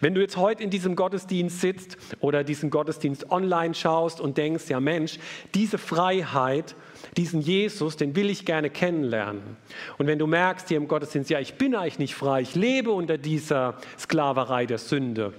Wenn 0.00 0.14
du 0.14 0.20
jetzt 0.20 0.36
heute 0.36 0.62
in 0.62 0.70
diesem 0.70 0.96
Gottesdienst 0.96 1.60
sitzt 1.60 1.96
oder 2.20 2.44
diesen 2.44 2.70
Gottesdienst 2.70 3.30
online 3.30 3.74
schaust 3.74 4.20
und 4.20 4.36
denkst, 4.38 4.64
ja 4.68 4.80
Mensch, 4.80 5.18
diese 5.54 5.78
Freiheit, 5.78 6.74
diesen 7.16 7.40
Jesus, 7.40 7.96
den 7.96 8.16
will 8.16 8.30
ich 8.30 8.44
gerne 8.44 8.70
kennenlernen. 8.70 9.56
Und 9.98 10.06
wenn 10.06 10.18
du 10.18 10.26
merkst 10.26 10.68
hier 10.68 10.76
im 10.76 10.88
Gottesdienst, 10.88 11.30
ja, 11.30 11.40
ich 11.40 11.54
bin 11.54 11.74
eigentlich 11.74 11.98
nicht 11.98 12.14
frei, 12.14 12.40
ich 12.40 12.54
lebe 12.54 12.90
unter 12.90 13.18
dieser 13.18 13.74
Sklaverei 13.98 14.66
der 14.66 14.78
Sünde, 14.78 15.32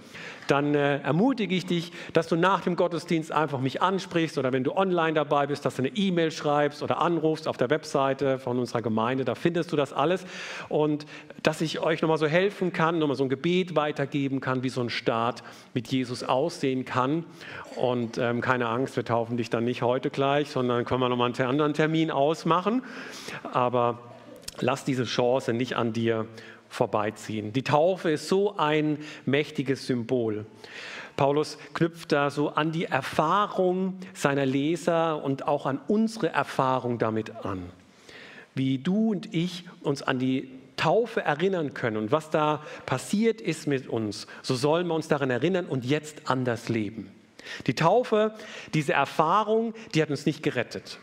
dann 0.48 0.76
äh, 0.76 1.00
ermutige 1.00 1.56
ich 1.56 1.66
dich, 1.66 1.92
dass 2.14 2.28
du 2.28 2.36
nach 2.36 2.62
dem 2.62 2.76
Gottesdienst 2.76 3.32
einfach 3.32 3.60
mich 3.60 3.82
ansprichst 3.82 4.38
oder 4.38 4.54
wenn 4.54 4.64
du 4.64 4.76
online 4.76 5.14
dabei 5.14 5.48
bist, 5.48 5.66
dass 5.66 5.76
du 5.76 5.82
eine 5.82 5.96
E-Mail 5.96 6.32
schreibst 6.32 6.84
oder 6.84 7.02
anrufst 7.02 7.48
auf 7.48 7.58
der 7.58 7.70
Webseite 7.70 8.40
von 8.40 8.60
unserer 8.60 8.82
Gemeinde. 8.82 9.26
Da 9.26 9.36
findest 9.36 9.72
du 9.72 9.76
das 9.76 9.94
alles. 9.94 10.26
Und 10.70 11.06
dass 11.44 11.62
ich 11.62 11.80
euch 11.80 12.02
nochmal 12.02 12.18
so 12.18 12.28
helfen 12.28 12.74
kann, 12.74 13.00
nochmal 13.00 13.16
so 13.16 13.24
ein 13.24 13.30
Gebet 13.30 13.76
weitergeben 13.76 14.40
kann, 14.40 14.64
wie 14.64 14.70
so 14.70 14.82
ein 14.82 14.90
Start 14.90 15.44
mit 15.74 15.88
Jesus 15.88 16.24
aussehen 16.24 16.86
kann. 16.86 17.26
Und 17.76 18.18
ähm, 18.18 18.42
keine 18.42 18.68
Angst, 18.68 18.96
wir 18.96 19.06
taufen 19.06 19.38
dich 19.38 19.50
dann 19.50 19.66
nicht 19.66 19.82
heute 19.82 20.10
gleich, 20.10 20.50
sondern 20.50 20.86
können 20.86 21.02
wir 21.02 21.10
nochmal 21.10 21.26
einen 21.26 21.36
anderen 21.56 21.74
Termin 21.74 22.12
ausmachen. 22.12 22.84
Aber 23.52 24.00
lass 24.60 24.86
diese 24.86 25.06
Chance 25.06 25.54
nicht 25.54 25.76
an 25.76 25.94
dir 25.94 26.28
vorbeiziehen. 26.70 27.54
Die 27.54 27.64
Taufe 27.64 28.12
ist 28.12 28.28
so 28.28 28.58
ein 28.58 29.00
mächtiges 29.26 29.88
Symbol. 29.88 30.46
Paulus 31.16 31.58
knüpft 31.74 32.12
da 32.12 32.30
so 32.30 32.50
an 32.50 32.72
die 32.72 32.86
Erfahrung 32.86 34.00
seiner 34.14 34.46
Leser 34.46 35.24
und 35.24 35.48
auch 35.48 35.66
an 35.66 35.80
unsere 35.88 36.30
Erfahrung 36.30 37.00
damit 37.00 37.46
an. 37.46 37.64
Wie 38.54 38.78
du 38.78 39.12
und 39.12 39.34
ich 39.34 39.64
uns 39.82 40.02
an 40.02 40.20
die 40.20 40.52
Taufe 40.76 41.22
erinnern 41.22 41.74
können 41.74 41.96
und 41.96 42.12
was 42.12 42.30
da 42.30 42.62
passiert 42.86 43.40
ist 43.40 43.66
mit 43.66 43.88
uns, 43.88 44.28
so 44.42 44.56
sollen 44.56 44.88
wir 44.88 44.94
uns 44.94 45.08
daran 45.08 45.30
erinnern 45.30 45.68
und 45.68 45.86
jetzt 45.86 46.30
anders 46.30 46.68
leben. 46.68 47.10
Die 47.68 47.76
Taufe, 47.76 48.34
diese 48.74 48.94
Erfahrung, 48.94 49.74
die 49.94 50.02
hat 50.02 50.10
uns 50.10 50.26
nicht 50.26 50.44
gerettet. 50.44 51.00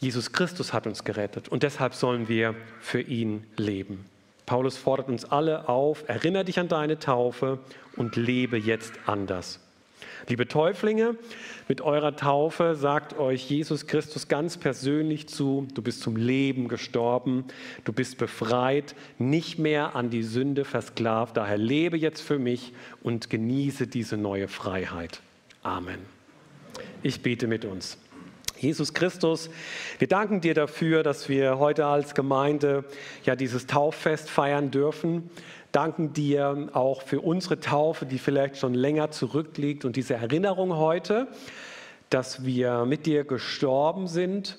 Jesus 0.00 0.32
Christus 0.32 0.72
hat 0.72 0.86
uns 0.86 1.04
gerettet 1.04 1.48
und 1.48 1.62
deshalb 1.62 1.94
sollen 1.94 2.26
wir 2.26 2.54
für 2.80 3.02
ihn 3.02 3.44
leben. 3.56 4.06
Paulus 4.46 4.78
fordert 4.78 5.08
uns 5.08 5.26
alle 5.26 5.68
auf, 5.68 6.08
erinnere 6.08 6.46
dich 6.46 6.58
an 6.58 6.68
deine 6.68 6.98
Taufe 6.98 7.58
und 7.96 8.16
lebe 8.16 8.56
jetzt 8.56 8.94
anders. 9.04 9.60
Liebe 10.26 10.48
Täuflinge, 10.48 11.16
mit 11.68 11.82
eurer 11.82 12.16
Taufe 12.16 12.74
sagt 12.76 13.18
euch 13.18 13.48
Jesus 13.50 13.86
Christus 13.86 14.28
ganz 14.28 14.56
persönlich 14.56 15.28
zu, 15.28 15.68
du 15.74 15.82
bist 15.82 16.00
zum 16.00 16.16
Leben 16.16 16.68
gestorben, 16.68 17.44
du 17.84 17.92
bist 17.92 18.16
befreit, 18.16 18.94
nicht 19.18 19.58
mehr 19.58 19.94
an 19.96 20.08
die 20.08 20.22
Sünde 20.22 20.64
versklavt, 20.64 21.36
daher 21.36 21.58
lebe 21.58 21.98
jetzt 21.98 22.22
für 22.22 22.38
mich 22.38 22.72
und 23.02 23.28
genieße 23.28 23.86
diese 23.86 24.16
neue 24.16 24.48
Freiheit. 24.48 25.20
Amen. 25.62 25.98
Ich 27.02 27.22
bete 27.22 27.46
mit 27.46 27.66
uns. 27.66 27.98
Jesus 28.60 28.92
Christus, 28.92 29.48
wir 29.98 30.06
danken 30.06 30.42
dir 30.42 30.52
dafür, 30.52 31.02
dass 31.02 31.30
wir 31.30 31.58
heute 31.58 31.86
als 31.86 32.14
Gemeinde 32.14 32.84
ja 33.24 33.34
dieses 33.34 33.66
Tauffest 33.66 34.28
feiern 34.28 34.70
dürfen. 34.70 35.30
Danken 35.72 36.12
dir 36.12 36.68
auch 36.74 37.00
für 37.00 37.20
unsere 37.20 37.60
Taufe, 37.60 38.04
die 38.04 38.18
vielleicht 38.18 38.58
schon 38.58 38.74
länger 38.74 39.10
zurückliegt 39.10 39.86
und 39.86 39.96
diese 39.96 40.14
Erinnerung 40.14 40.76
heute, 40.76 41.26
dass 42.10 42.44
wir 42.44 42.84
mit 42.84 43.06
dir 43.06 43.24
gestorben 43.24 44.08
sind 44.08 44.58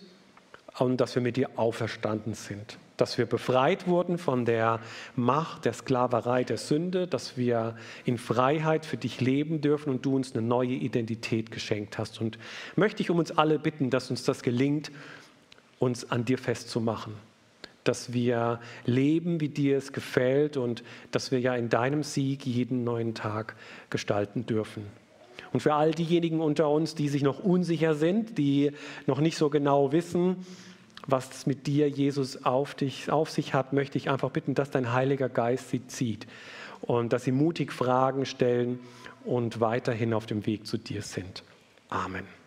und 0.79 0.97
dass 0.97 1.13
wir 1.13 1.21
mit 1.21 1.37
dir 1.37 1.49
auferstanden 1.57 2.33
sind 2.33 2.77
dass 3.01 3.17
wir 3.17 3.25
befreit 3.25 3.87
wurden 3.87 4.19
von 4.19 4.45
der 4.45 4.79
Macht 5.15 5.65
der 5.65 5.73
Sklaverei 5.73 6.43
der 6.43 6.57
Sünde, 6.57 7.07
dass 7.07 7.35
wir 7.35 7.75
in 8.05 8.19
Freiheit 8.19 8.85
für 8.85 8.95
dich 8.95 9.19
leben 9.19 9.59
dürfen 9.59 9.89
und 9.89 10.05
du 10.05 10.15
uns 10.15 10.33
eine 10.33 10.43
neue 10.43 10.73
Identität 10.73 11.49
geschenkt 11.49 11.97
hast. 11.97 12.21
Und 12.21 12.37
möchte 12.75 13.01
ich 13.01 13.09
um 13.09 13.17
uns 13.17 13.31
alle 13.31 13.57
bitten, 13.57 13.89
dass 13.89 14.11
uns 14.11 14.23
das 14.23 14.43
gelingt, 14.43 14.91
uns 15.79 16.11
an 16.11 16.25
dir 16.25 16.37
festzumachen, 16.37 17.13
dass 17.83 18.13
wir 18.13 18.59
leben, 18.85 19.41
wie 19.41 19.49
dir 19.49 19.77
es 19.77 19.93
gefällt 19.93 20.55
und 20.55 20.83
dass 21.09 21.31
wir 21.31 21.39
ja 21.39 21.55
in 21.55 21.69
deinem 21.69 22.03
Sieg 22.03 22.45
jeden 22.45 22.83
neuen 22.83 23.15
Tag 23.15 23.55
gestalten 23.89 24.45
dürfen. 24.45 24.85
Und 25.53 25.61
für 25.61 25.73
all 25.73 25.89
diejenigen 25.89 26.39
unter 26.39 26.69
uns, 26.69 26.93
die 26.93 27.09
sich 27.09 27.23
noch 27.23 27.39
unsicher 27.39 27.95
sind, 27.95 28.37
die 28.37 28.73
noch 29.07 29.19
nicht 29.19 29.37
so 29.37 29.49
genau 29.49 29.91
wissen, 29.91 30.45
was 31.07 31.45
mit 31.45 31.67
dir, 31.67 31.89
Jesus, 31.89 32.45
auf, 32.45 32.75
dich, 32.75 33.11
auf 33.11 33.29
sich 33.29 33.53
hat, 33.53 33.73
möchte 33.73 33.97
ich 33.97 34.09
einfach 34.09 34.31
bitten, 34.31 34.53
dass 34.53 34.71
dein 34.71 34.93
Heiliger 34.93 35.29
Geist 35.29 35.69
sie 35.69 35.85
zieht 35.87 36.27
und 36.81 37.13
dass 37.13 37.23
sie 37.23 37.31
mutig 37.31 37.71
Fragen 37.71 38.25
stellen 38.25 38.79
und 39.25 39.59
weiterhin 39.59 40.13
auf 40.13 40.25
dem 40.25 40.45
Weg 40.45 40.65
zu 40.67 40.77
dir 40.77 41.01
sind. 41.01 41.43
Amen. 41.89 42.40